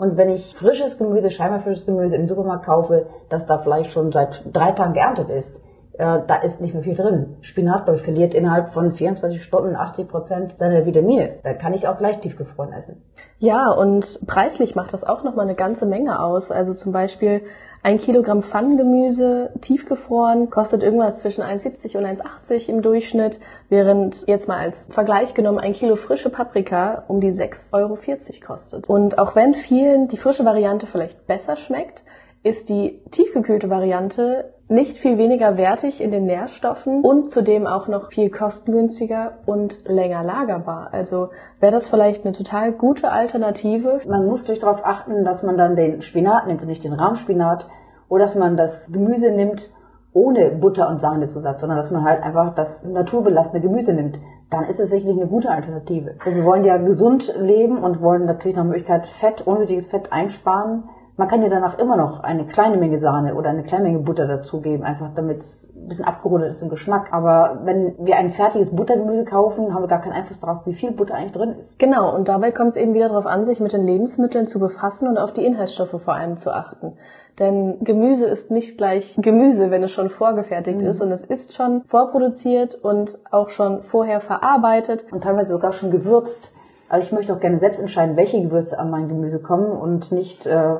Und 0.00 0.16
wenn 0.16 0.30
ich 0.30 0.54
frisches 0.56 0.96
Gemüse, 0.96 1.30
scheinbar 1.30 1.60
frisches 1.60 1.84
Gemüse 1.84 2.16
im 2.16 2.26
Supermarkt 2.26 2.64
kaufe, 2.64 3.04
das 3.28 3.44
da 3.44 3.58
vielleicht 3.58 3.92
schon 3.92 4.12
seit 4.12 4.42
drei 4.50 4.72
Tagen 4.72 4.94
geerntet 4.94 5.28
ist, 5.28 5.60
da 6.00 6.36
ist 6.36 6.60
nicht 6.60 6.72
mehr 6.72 6.82
viel 6.82 6.94
drin. 6.94 7.36
Spinat 7.42 7.88
verliert 8.00 8.32
innerhalb 8.32 8.70
von 8.70 8.92
24 8.92 9.42
Stunden 9.42 9.76
80 9.76 10.08
Prozent 10.08 10.58
seiner 10.58 10.86
Vitamine. 10.86 11.34
Da 11.42 11.52
kann 11.52 11.74
ich 11.74 11.86
auch 11.86 11.98
gleich 11.98 12.20
tiefgefroren 12.20 12.72
essen. 12.72 13.02
Ja, 13.38 13.70
und 13.70 14.26
preislich 14.26 14.74
macht 14.74 14.92
das 14.92 15.04
auch 15.04 15.22
nochmal 15.24 15.46
eine 15.46 15.54
ganze 15.54 15.84
Menge 15.84 16.20
aus. 16.22 16.50
Also 16.50 16.72
zum 16.72 16.92
Beispiel 16.92 17.42
ein 17.82 17.98
Kilogramm 17.98 18.42
Pfannengemüse 18.42 19.50
tiefgefroren 19.60 20.50
kostet 20.50 20.82
irgendwas 20.82 21.20
zwischen 21.20 21.42
1,70 21.42 21.96
und 21.96 22.04
1,80 22.04 22.68
im 22.68 22.82
Durchschnitt, 22.82 23.40
während 23.68 24.26
jetzt 24.26 24.48
mal 24.48 24.58
als 24.58 24.86
Vergleich 24.90 25.34
genommen 25.34 25.58
ein 25.58 25.72
Kilo 25.72 25.96
frische 25.96 26.30
Paprika 26.30 27.04
um 27.08 27.20
die 27.20 27.32
6,40 27.32 27.74
Euro 27.74 27.98
kostet. 28.46 28.88
Und 28.88 29.18
auch 29.18 29.34
wenn 29.36 29.54
vielen 29.54 30.08
die 30.08 30.16
frische 30.16 30.44
Variante 30.44 30.86
vielleicht 30.86 31.26
besser 31.26 31.56
schmeckt, 31.56 32.04
ist 32.42 32.68
die 32.68 33.02
tiefgekühlte 33.10 33.68
Variante 33.68 34.54
nicht 34.70 34.98
viel 34.98 35.18
weniger 35.18 35.56
wertig 35.56 36.00
in 36.00 36.12
den 36.12 36.26
Nährstoffen 36.26 37.02
und 37.02 37.30
zudem 37.30 37.66
auch 37.66 37.88
noch 37.88 38.12
viel 38.12 38.30
kostengünstiger 38.30 39.38
und 39.44 39.88
länger 39.88 40.22
lagerbar. 40.22 40.90
Also 40.92 41.30
wäre 41.58 41.72
das 41.72 41.88
vielleicht 41.88 42.24
eine 42.24 42.32
total 42.32 42.70
gute 42.70 43.10
Alternative. 43.10 43.98
Man 44.08 44.26
muss 44.26 44.44
durch 44.44 44.60
darauf 44.60 44.86
achten, 44.86 45.24
dass 45.24 45.42
man 45.42 45.56
dann 45.56 45.74
den 45.74 46.02
Spinat 46.02 46.46
nimmt 46.46 46.62
und 46.62 46.68
nicht 46.68 46.84
den 46.84 46.92
Rahmspinat 46.92 47.68
oder 48.08 48.22
dass 48.22 48.36
man 48.36 48.56
das 48.56 48.86
Gemüse 48.92 49.32
nimmt 49.32 49.72
ohne 50.12 50.50
Butter 50.50 50.88
und 50.88 51.00
Sahnezusatz, 51.00 51.60
sondern 51.60 51.76
dass 51.76 51.90
man 51.90 52.04
halt 52.04 52.22
einfach 52.22 52.54
das 52.54 52.84
naturbelassene 52.84 53.60
Gemüse 53.60 53.92
nimmt. 53.92 54.20
Dann 54.50 54.64
ist 54.64 54.80
es 54.80 54.90
sicherlich 54.90 55.16
eine 55.16 55.28
gute 55.28 55.50
Alternative. 55.50 56.14
Wir 56.24 56.44
wollen 56.44 56.64
ja 56.64 56.76
gesund 56.76 57.32
leben 57.36 57.78
und 57.78 58.00
wollen 58.00 58.24
natürlich 58.24 58.56
nach 58.56 58.64
Möglichkeit 58.64 59.06
Fett, 59.06 59.46
unnötiges 59.46 59.86
Fett 59.86 60.12
einsparen. 60.12 60.84
Man 61.20 61.28
kann 61.28 61.42
ja 61.42 61.50
danach 61.50 61.78
immer 61.78 61.96
noch 61.96 62.20
eine 62.20 62.46
kleine 62.46 62.78
Menge 62.78 62.98
Sahne 62.98 63.34
oder 63.34 63.50
eine 63.50 63.62
kleine 63.62 63.84
Menge 63.84 63.98
Butter 63.98 64.26
dazugeben, 64.26 64.82
einfach 64.84 65.10
damit 65.14 65.36
es 65.36 65.70
ein 65.76 65.86
bisschen 65.86 66.06
abgerundet 66.06 66.50
ist 66.50 66.62
im 66.62 66.70
Geschmack. 66.70 67.12
Aber 67.12 67.60
wenn 67.64 67.94
wir 67.98 68.16
ein 68.16 68.30
fertiges 68.30 68.74
Buttergemüse 68.74 69.26
kaufen, 69.26 69.74
haben 69.74 69.82
wir 69.82 69.88
gar 69.88 70.00
keinen 70.00 70.14
Einfluss 70.14 70.40
darauf, 70.40 70.64
wie 70.64 70.72
viel 70.72 70.92
Butter 70.92 71.14
eigentlich 71.14 71.32
drin 71.32 71.56
ist. 71.58 71.78
Genau, 71.78 72.14
und 72.14 72.28
dabei 72.28 72.52
kommt 72.52 72.70
es 72.70 72.78
eben 72.78 72.94
wieder 72.94 73.08
darauf 73.08 73.26
an, 73.26 73.44
sich 73.44 73.60
mit 73.60 73.74
den 73.74 73.82
Lebensmitteln 73.82 74.46
zu 74.46 74.58
befassen 74.58 75.08
und 75.08 75.18
auf 75.18 75.34
die 75.34 75.44
Inhaltsstoffe 75.44 76.00
vor 76.02 76.14
allem 76.14 76.38
zu 76.38 76.54
achten. 76.54 76.94
Denn 77.38 77.76
Gemüse 77.84 78.24
ist 78.24 78.50
nicht 78.50 78.78
gleich 78.78 79.18
Gemüse, 79.20 79.70
wenn 79.70 79.82
es 79.82 79.90
schon 79.90 80.08
vorgefertigt 80.08 80.80
mhm. 80.80 80.88
ist. 80.88 81.02
Und 81.02 81.12
es 81.12 81.22
ist 81.22 81.52
schon 81.52 81.82
vorproduziert 81.84 82.76
und 82.76 83.18
auch 83.30 83.50
schon 83.50 83.82
vorher 83.82 84.22
verarbeitet. 84.22 85.04
Und 85.12 85.24
teilweise 85.24 85.50
sogar 85.50 85.74
schon 85.74 85.90
gewürzt. 85.90 86.54
Aber 86.88 87.02
ich 87.02 87.12
möchte 87.12 87.34
auch 87.34 87.40
gerne 87.40 87.58
selbst 87.58 87.78
entscheiden, 87.78 88.16
welche 88.16 88.40
Gewürze 88.40 88.78
an 88.78 88.88
mein 88.88 89.06
Gemüse 89.06 89.42
kommen 89.42 89.70
und 89.70 90.12
nicht 90.12 90.46
äh, 90.46 90.76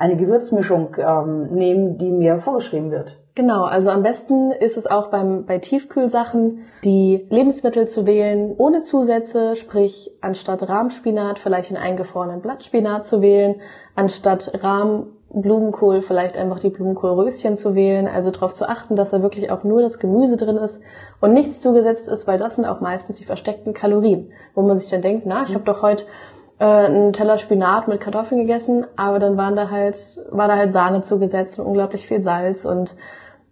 eine 0.00 0.16
Gewürzmischung 0.16 0.96
ähm, 0.98 1.48
nehmen, 1.50 1.98
die 1.98 2.10
mir 2.10 2.38
vorgeschrieben 2.38 2.90
wird. 2.90 3.18
Genau, 3.34 3.64
also 3.64 3.90
am 3.90 4.02
besten 4.02 4.50
ist 4.50 4.78
es 4.78 4.86
auch 4.86 5.08
beim, 5.08 5.44
bei 5.44 5.58
Tiefkühlsachen, 5.58 6.60
die 6.84 7.26
Lebensmittel 7.28 7.86
zu 7.86 8.06
wählen 8.06 8.54
ohne 8.56 8.80
Zusätze, 8.80 9.56
sprich 9.56 10.10
anstatt 10.22 10.66
Rahmspinat 10.66 11.38
vielleicht 11.38 11.70
einen 11.70 11.82
eingefrorenen 11.82 12.40
Blattspinat 12.40 13.04
zu 13.04 13.20
wählen, 13.20 13.56
anstatt 13.94 14.64
Rahmblumenkohl 14.64 16.00
vielleicht 16.00 16.38
einfach 16.38 16.60
die 16.60 16.70
Blumenkohlröschen 16.70 17.58
zu 17.58 17.74
wählen, 17.74 18.08
also 18.08 18.30
darauf 18.30 18.54
zu 18.54 18.70
achten, 18.70 18.96
dass 18.96 19.10
da 19.10 19.20
wirklich 19.20 19.50
auch 19.50 19.64
nur 19.64 19.82
das 19.82 19.98
Gemüse 19.98 20.38
drin 20.38 20.56
ist 20.56 20.82
und 21.20 21.34
nichts 21.34 21.60
zugesetzt 21.60 22.08
ist, 22.08 22.26
weil 22.26 22.38
das 22.38 22.56
sind 22.56 22.64
auch 22.64 22.80
meistens 22.80 23.18
die 23.18 23.24
versteckten 23.26 23.74
Kalorien, 23.74 24.32
wo 24.54 24.62
man 24.62 24.78
sich 24.78 24.90
dann 24.90 25.02
denkt, 25.02 25.26
na, 25.26 25.44
ich 25.44 25.54
habe 25.54 25.64
doch 25.64 25.82
heute 25.82 26.04
äh, 26.60 26.64
einen 26.64 27.12
Teller 27.12 27.38
Spinat 27.38 27.88
mit 27.88 28.00
Kartoffeln 28.00 28.42
gegessen, 28.42 28.86
aber 28.96 29.18
dann 29.18 29.36
waren 29.36 29.56
da 29.56 29.70
halt, 29.70 29.98
war 30.30 30.46
da 30.46 30.56
halt 30.56 30.70
Sahne 30.70 31.00
zugesetzt 31.00 31.58
und 31.58 31.66
unglaublich 31.66 32.06
viel 32.06 32.20
Salz 32.20 32.64
und 32.64 32.94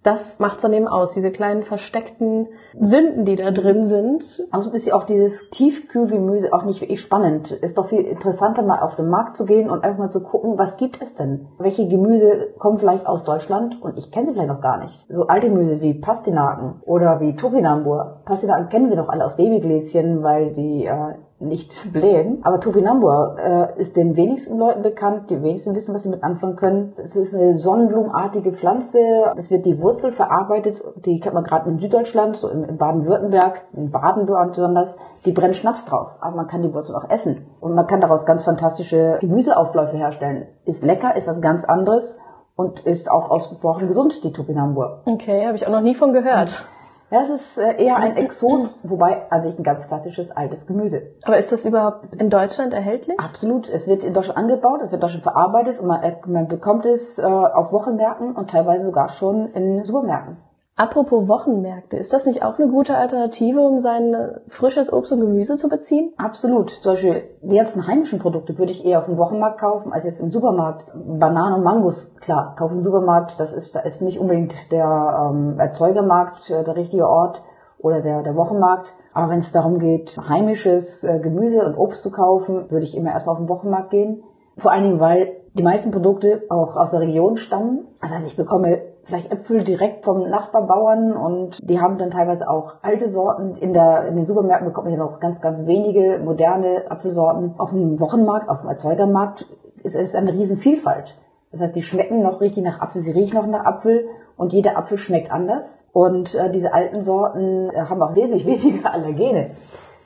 das 0.05 0.38
macht's 0.38 0.62
dann 0.62 0.73
eben 0.73 0.87
aus, 0.87 1.12
diese 1.12 1.33
kleinen 1.33 1.64
versteckten 1.64 2.49
Sünden, 2.81 3.25
die 3.25 3.35
da 3.35 3.51
drin 3.51 3.85
sind. 3.85 4.47
Also 4.51 4.71
ist 4.71 4.87
ja 4.87 4.94
auch 4.94 5.03
dieses 5.03 5.51
Tiefkühlgemüse 5.51 6.53
auch 6.53 6.64
nicht 6.64 6.81
wirklich 6.81 7.01
spannend. 7.01 7.51
Ist 7.51 7.79
doch 7.79 7.88
viel 7.88 8.03
interessanter, 8.03 8.62
mal 8.62 8.81
auf 8.81 8.94
den 8.94 9.09
Markt 9.09 9.35
zu 9.35 9.44
gehen 9.44 9.68
und 9.68 9.83
einfach 9.83 9.99
mal 9.99 10.09
zu 10.09 10.23
gucken, 10.23 10.57
was 10.57 10.77
gibt 10.77 11.03
es 11.03 11.16
denn? 11.16 11.49
Welche 11.59 11.88
Gemüse 11.88 12.55
kommen 12.59 12.77
vielleicht 12.77 13.07
aus 13.07 13.25
Deutschland 13.25 13.83
und 13.83 13.99
ich 13.99 14.12
kenne 14.12 14.27
sie 14.27 14.35
vielleicht 14.35 14.49
noch 14.49 14.61
gar 14.61 14.79
nicht. 14.79 15.07
So 15.11 15.27
alte 15.27 15.49
Gemüse 15.49 15.81
wie 15.81 15.94
Pastinaken 15.94 16.81
oder 16.87 17.21
wie 17.21 17.35
Topinambur. 17.35 18.21
Pastinaken 18.25 18.68
kennen 18.68 18.90
wir 18.90 18.97
doch 18.97 19.09
alle 19.09 19.25
aus 19.25 19.37
Babygläschen, 19.37 20.23
weil 20.23 20.53
die 20.53 20.87
äh, 20.87 21.14
nicht 21.40 21.92
blähen. 21.92 22.40
Aber 22.42 22.59
Topinambur 22.61 23.37
äh, 23.38 23.81
ist 23.81 23.96
den 23.96 24.16
wenigsten 24.16 24.59
Leuten 24.59 24.83
bekannt. 24.83 25.31
Die 25.31 25.42
wenigsten 25.42 25.74
wissen, 25.74 25.94
was 25.94 26.03
sie 26.03 26.09
mit 26.09 26.24
anfangen 26.24 26.57
können. 26.57 26.94
Es 26.96 27.16
ist 27.16 27.35
eine 27.35 27.55
sonnenblumenartige 27.55 28.53
Pflanze. 28.53 28.98
Es 29.37 29.51
wird 29.51 29.64
die 29.66 29.81
Wurzel 29.81 30.11
verarbeitet. 30.11 30.83
Die 30.96 31.20
kennt 31.20 31.35
man 31.35 31.44
gerade 31.44 31.70
in 31.70 31.79
Süddeutschland, 31.79 32.37
so 32.37 32.48
in 32.48 32.77
Baden-Württemberg, 32.77 33.66
in 33.74 33.90
Baden 33.90 34.27
besonders. 34.27 34.98
Die 35.24 35.33
brennt 35.33 35.57
Schnaps 35.57 35.85
draus. 35.85 36.18
Aber 36.20 36.37
man 36.37 36.48
kann 36.48 36.62
die 36.62 36.74
Wurzel 36.74 36.96
auch 36.96 37.09
essen. 37.09 37.46
Und 37.61 37.74
man 37.74 37.87
kann 37.87 38.01
daraus 38.01 38.27
ganz 38.27 38.42
fantastische 38.42 39.18
Gemüseaufläufe 39.20 39.96
herstellen. 39.96 40.46
Ist 40.64 40.85
lecker, 40.85 41.14
ist 41.14 41.29
was 41.29 41.40
ganz 41.40 41.64
anderes 41.64 42.20
und 42.57 42.81
ist 42.81 43.09
auch 43.11 43.31
ausgebrochen 43.31 43.87
gesund, 43.87 44.24
die 44.24 44.33
Topinambur. 44.33 45.03
Okay, 45.05 45.46
habe 45.46 45.57
ich 45.57 45.66
auch 45.66 45.70
noch 45.70 45.81
nie 45.81 45.94
von 45.94 46.12
gehört. 46.12 46.64
Ja, 47.11 47.23
es 47.23 47.31
ist 47.31 47.57
äh, 47.57 47.83
eher 47.83 47.97
ein 47.97 48.16
Exot, 48.16 48.71
wobei 48.83 49.31
an 49.31 49.40
sich 49.40 49.59
ein 49.59 49.62
ganz 49.62 49.88
klassisches 49.88 50.31
altes 50.31 50.66
Gemüse. 50.66 51.14
Aber 51.23 51.38
ist 51.38 51.51
das 51.51 51.64
überhaupt 51.64 52.14
in 52.21 52.29
Deutschland 52.29 52.75
erhältlich? 52.75 53.18
Absolut. 53.18 53.68
Es 53.71 53.87
wird 53.87 54.05
in 54.05 54.12
Deutschland 54.12 54.38
angebaut, 54.38 54.81
es 54.83 54.90
wird 54.90 54.94
in 54.94 55.01
Deutschland 55.01 55.23
verarbeitet 55.23 55.79
und 55.79 55.87
man, 55.87 56.03
äh, 56.03 56.16
man 56.27 56.49
bekommt 56.49 56.85
es 56.85 57.18
äh, 57.18 57.23
auf 57.23 57.73
Wochenmärkten 57.73 58.37
und 58.37 58.51
teilweise 58.51 58.85
sogar 58.85 59.09
schon 59.09 59.53
in 59.53 59.85
Supermärkten. 59.85 60.37
Apropos 60.79 61.27
Wochenmärkte, 61.27 61.97
ist 61.97 62.12
das 62.12 62.25
nicht 62.25 62.45
auch 62.45 62.57
eine 62.57 62.69
gute 62.69 62.97
Alternative, 62.97 63.61
um 63.61 63.81
sein 63.81 64.14
frisches 64.47 64.93
Obst 64.93 65.12
und 65.12 65.19
Gemüse 65.19 65.57
zu 65.57 65.69
beziehen? 65.69 66.12
Absolut. 66.19 66.71
Zum 66.71 66.93
Beispiel 66.93 67.25
die 67.43 67.57
ganzen 67.57 67.88
heimischen 67.88 68.21
Produkte 68.21 68.57
würde 68.59 68.71
ich 68.71 68.85
eher 68.85 69.01
auf 69.01 69.07
dem 69.07 69.17
Wochenmarkt 69.17 69.59
kaufen, 69.59 69.93
als 69.93 70.05
jetzt 70.05 70.21
im 70.21 70.31
Supermarkt. 70.31 70.93
Bananen 70.95 71.55
und 71.55 71.64
Mangos, 71.64 72.14
klar, 72.21 72.55
kaufen 72.55 72.77
im 72.77 72.83
Supermarkt, 72.83 73.41
das 73.41 73.55
ist, 73.55 73.75
da 73.75 73.81
ist 73.81 74.03
nicht 74.03 74.21
unbedingt 74.21 74.71
der 74.71 75.31
ähm, 75.33 75.59
Erzeugermarkt 75.59 76.49
äh, 76.51 76.62
der 76.62 76.77
richtige 76.77 77.09
Ort 77.09 77.43
oder 77.79 78.01
der, 78.01 78.23
der 78.23 78.37
Wochenmarkt. 78.37 78.95
Aber 79.12 79.33
wenn 79.33 79.38
es 79.38 79.51
darum 79.51 79.81
geht, 79.81 80.17
heimisches 80.29 81.03
äh, 81.03 81.19
Gemüse 81.19 81.67
und 81.67 81.77
Obst 81.77 82.05
zu 82.05 82.12
kaufen, 82.12 82.71
würde 82.71 82.85
ich 82.85 82.97
immer 82.97 83.11
erstmal 83.11 83.33
auf 83.33 83.41
den 83.41 83.49
Wochenmarkt 83.49 83.91
gehen. 83.91 84.23
Vor 84.57 84.71
allen 84.71 84.85
Dingen, 84.85 85.01
weil 85.01 85.38
die 85.55 85.64
meisten 85.64 85.91
Produkte 85.91 86.43
auch 86.51 86.77
aus 86.77 86.93
der 86.93 87.01
Region 87.01 87.37
stammen. 87.37 87.88
Das 88.01 88.12
heißt, 88.12 88.29
ich 88.29 88.37
bekomme 88.37 88.83
vielleicht 89.09 89.33
Äpfel 89.33 89.64
direkt 89.64 90.05
vom 90.05 90.29
Nachbarbauern 90.29 91.12
und 91.16 91.59
die 91.62 91.81
haben 91.81 91.97
dann 91.97 92.11
teilweise 92.11 92.49
auch 92.49 92.75
alte 92.83 93.09
Sorten. 93.09 93.55
In, 93.57 93.73
der, 93.73 94.07
in 94.07 94.16
den 94.16 94.27
Supermärkten 94.27 94.68
bekommt 94.68 94.87
man 94.87 94.99
ja 94.99 95.03
noch 95.03 95.18
ganz, 95.18 95.40
ganz 95.40 95.64
wenige 95.64 96.21
moderne 96.23 96.90
Apfelsorten. 96.90 97.55
Auf 97.57 97.71
dem 97.71 97.99
Wochenmarkt, 98.01 98.51
auf 98.51 98.61
dem 98.61 98.68
Erzeugermarkt 98.68 99.47
ist 99.83 99.97
es 99.97 100.14
eine 100.14 100.33
riesen 100.33 100.59
Vielfalt. 100.59 101.16
Das 101.51 101.62
heißt, 101.62 101.75
die 101.75 101.83
schmecken 101.83 102.21
noch 102.21 102.42
richtig 102.42 102.62
nach 102.64 102.81
Apfel, 102.83 103.01
sie 103.01 103.12
riechen 103.12 103.38
noch 103.38 103.47
nach 103.47 103.64
Apfel 103.64 104.07
und 104.37 104.53
jeder 104.53 104.77
Apfel 104.77 104.99
schmeckt 104.99 105.33
anders. 105.33 105.88
Und 105.94 106.35
äh, 106.35 106.51
diese 106.51 106.75
alten 106.75 107.01
Sorten 107.01 107.71
äh, 107.71 107.81
haben 107.81 108.03
auch 108.03 108.14
wesentlich 108.14 108.44
weniger 108.64 108.92
Allergene. 108.92 109.53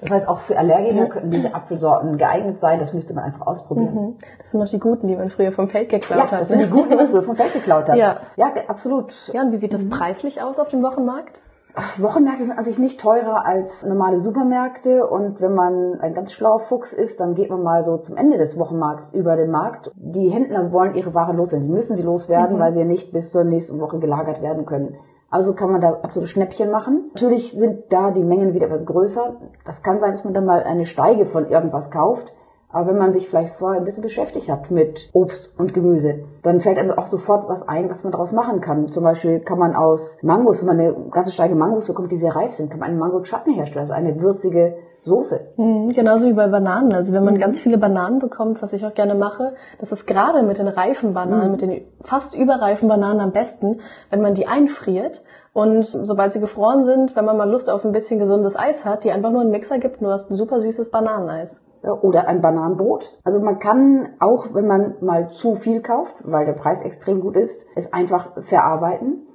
Das 0.02 0.10
heißt, 0.10 0.28
auch 0.28 0.40
für 0.40 0.58
Allergiker 0.58 1.06
könnten 1.06 1.30
diese 1.30 1.54
Apfelsorten 1.54 2.18
geeignet 2.18 2.58
sein. 2.58 2.80
Das 2.80 2.92
müsste 2.92 3.14
man 3.14 3.22
einfach 3.22 3.46
ausprobieren. 3.46 3.94
Mhm. 3.94 4.14
Das 4.38 4.50
sind 4.50 4.58
noch 4.60 4.68
die 4.68 4.80
guten, 4.80 5.06
die 5.06 5.14
man 5.14 5.30
früher 5.30 5.52
vom 5.52 5.68
Feld 5.68 5.88
geklaut 5.90 6.18
Ja, 6.18 6.32
hat. 6.32 6.40
das 6.40 6.48
sind 6.48 6.60
die 6.60 6.68
guten, 6.68 6.90
die 6.90 6.96
man 6.96 7.06
früher 7.06 7.22
vom 7.22 7.36
Feld 7.36 7.52
geklaut 7.52 7.88
hat. 7.88 7.96
Ja. 8.02 8.16
ja 8.36 8.52
absolut. 8.66 9.30
Ja, 9.32 9.42
und 9.42 9.52
wie 9.52 9.56
sieht 9.56 9.72
das 9.72 9.88
preislich 9.88 10.42
aus 10.42 10.58
auf 10.58 10.68
dem 10.68 10.82
Wochenmarkt? 10.82 11.40
Ach, 11.74 12.00
Wochenmärkte 12.02 12.44
sind 12.44 12.58
an 12.58 12.64
sich 12.64 12.78
nicht 12.78 13.00
teurer 13.00 13.46
als 13.46 13.86
normale 13.86 14.18
Supermärkte 14.18 15.06
und 15.06 15.40
wenn 15.40 15.54
man 15.54 16.00
ein 16.00 16.12
ganz 16.12 16.32
schlauer 16.32 16.58
Fuchs 16.58 16.92
ist, 16.92 17.20
dann 17.20 17.34
geht 17.34 17.48
man 17.48 17.62
mal 17.62 17.82
so 17.82 17.96
zum 17.96 18.16
Ende 18.16 18.36
des 18.36 18.58
Wochenmarkts 18.58 19.14
über 19.14 19.36
den 19.36 19.50
Markt. 19.50 19.90
Die 19.94 20.28
Händler 20.28 20.70
wollen 20.72 20.94
ihre 20.94 21.14
Ware 21.14 21.32
loswerden. 21.32 21.62
Sie 21.66 21.72
müssen 21.72 21.96
sie 21.96 22.02
loswerden, 22.02 22.58
weil 22.58 22.72
sie 22.72 22.80
ja 22.80 22.84
nicht 22.84 23.12
bis 23.12 23.30
zur 23.30 23.44
nächsten 23.44 23.80
Woche 23.80 24.00
gelagert 24.00 24.42
werden 24.42 24.66
können. 24.66 24.96
Also 25.32 25.54
kann 25.54 25.72
man 25.72 25.80
da 25.80 25.94
absolute 26.02 26.30
Schnäppchen 26.30 26.70
machen. 26.70 27.10
Natürlich 27.14 27.52
sind 27.52 27.90
da 27.90 28.10
die 28.10 28.22
Mengen 28.22 28.52
wieder 28.52 28.66
etwas 28.66 28.84
größer. 28.84 29.34
Das 29.64 29.82
kann 29.82 29.98
sein, 29.98 30.10
dass 30.10 30.24
man 30.24 30.34
dann 30.34 30.44
mal 30.44 30.62
eine 30.62 30.84
Steige 30.84 31.24
von 31.24 31.48
irgendwas 31.48 31.90
kauft. 31.90 32.34
Aber 32.72 32.88
wenn 32.88 32.98
man 32.98 33.12
sich 33.12 33.28
vielleicht 33.28 33.54
vorher 33.54 33.80
ein 33.80 33.84
bisschen 33.84 34.02
beschäftigt 34.02 34.48
hat 34.50 34.70
mit 34.70 35.10
Obst 35.12 35.54
und 35.58 35.74
Gemüse, 35.74 36.20
dann 36.42 36.60
fällt 36.60 36.78
einem 36.78 36.92
auch 36.92 37.06
sofort 37.06 37.48
was 37.48 37.68
ein, 37.68 37.90
was 37.90 38.02
man 38.02 38.12
daraus 38.12 38.32
machen 38.32 38.60
kann. 38.60 38.88
Zum 38.88 39.04
Beispiel 39.04 39.40
kann 39.40 39.58
man 39.58 39.74
aus 39.74 40.18
Mangos, 40.22 40.60
wenn 40.60 40.76
man 40.76 40.80
eine 40.80 40.94
ganze 41.10 41.32
Steige 41.32 41.54
Mangos 41.54 41.86
bekommt, 41.86 42.10
die 42.12 42.16
sehr 42.16 42.34
reif 42.34 42.52
sind, 42.52 42.70
kann 42.70 42.80
man 42.80 42.90
einen 42.90 42.98
Mango-Chutney 42.98 43.54
herstellen, 43.54 43.80
also 43.82 43.92
eine 43.92 44.20
würzige 44.20 44.76
Soße. 45.04 45.48
Mhm, 45.56 45.88
Genauso 45.88 46.28
wie 46.28 46.32
bei 46.32 46.46
Bananen. 46.46 46.94
Also 46.94 47.12
wenn 47.12 47.24
man 47.24 47.36
ganz 47.38 47.58
viele 47.58 47.76
Bananen 47.76 48.20
bekommt, 48.20 48.62
was 48.62 48.72
ich 48.72 48.86
auch 48.86 48.94
gerne 48.94 49.16
mache, 49.16 49.54
das 49.80 49.90
ist 49.90 50.06
gerade 50.06 50.44
mit 50.44 50.58
den 50.58 50.68
reifen 50.68 51.12
Bananen, 51.12 51.50
mit 51.50 51.60
den 51.60 51.82
fast 52.00 52.36
überreifen 52.36 52.88
Bananen 52.88 53.20
am 53.20 53.32
besten, 53.32 53.80
wenn 54.10 54.22
man 54.22 54.34
die 54.34 54.46
einfriert 54.46 55.22
und 55.52 55.84
sobald 55.84 56.32
sie 56.32 56.40
gefroren 56.40 56.84
sind, 56.84 57.16
wenn 57.16 57.24
man 57.24 57.36
mal 57.36 57.50
Lust 57.50 57.68
auf 57.68 57.84
ein 57.84 57.90
bisschen 57.92 58.20
gesundes 58.20 58.56
Eis 58.56 58.84
hat, 58.84 59.02
die 59.02 59.10
einfach 59.10 59.32
nur 59.32 59.42
in 59.42 59.48
den 59.48 59.52
Mixer 59.52 59.78
gibt, 59.78 60.00
du 60.00 60.06
hast 60.06 60.30
ein 60.30 60.36
super 60.36 60.60
süßes 60.60 60.90
Bananeneis. 60.90 61.62
Ja, 61.82 61.92
Oder 61.92 62.28
ein 62.28 62.40
Bananenbrot. 62.40 63.18
Also 63.24 63.40
man 63.40 63.58
kann 63.58 64.14
auch, 64.20 64.54
wenn 64.54 64.66
man 64.66 64.94
mal 65.00 65.30
zu 65.30 65.54
viel 65.54 65.82
kauft, 65.82 66.16
weil 66.24 66.46
der 66.46 66.52
Preis 66.52 66.82
extrem 66.82 67.20
gut 67.20 67.36
ist, 67.36 67.66
es 67.74 67.92
einfach 67.92 68.42
verarbeiten. 68.42 69.26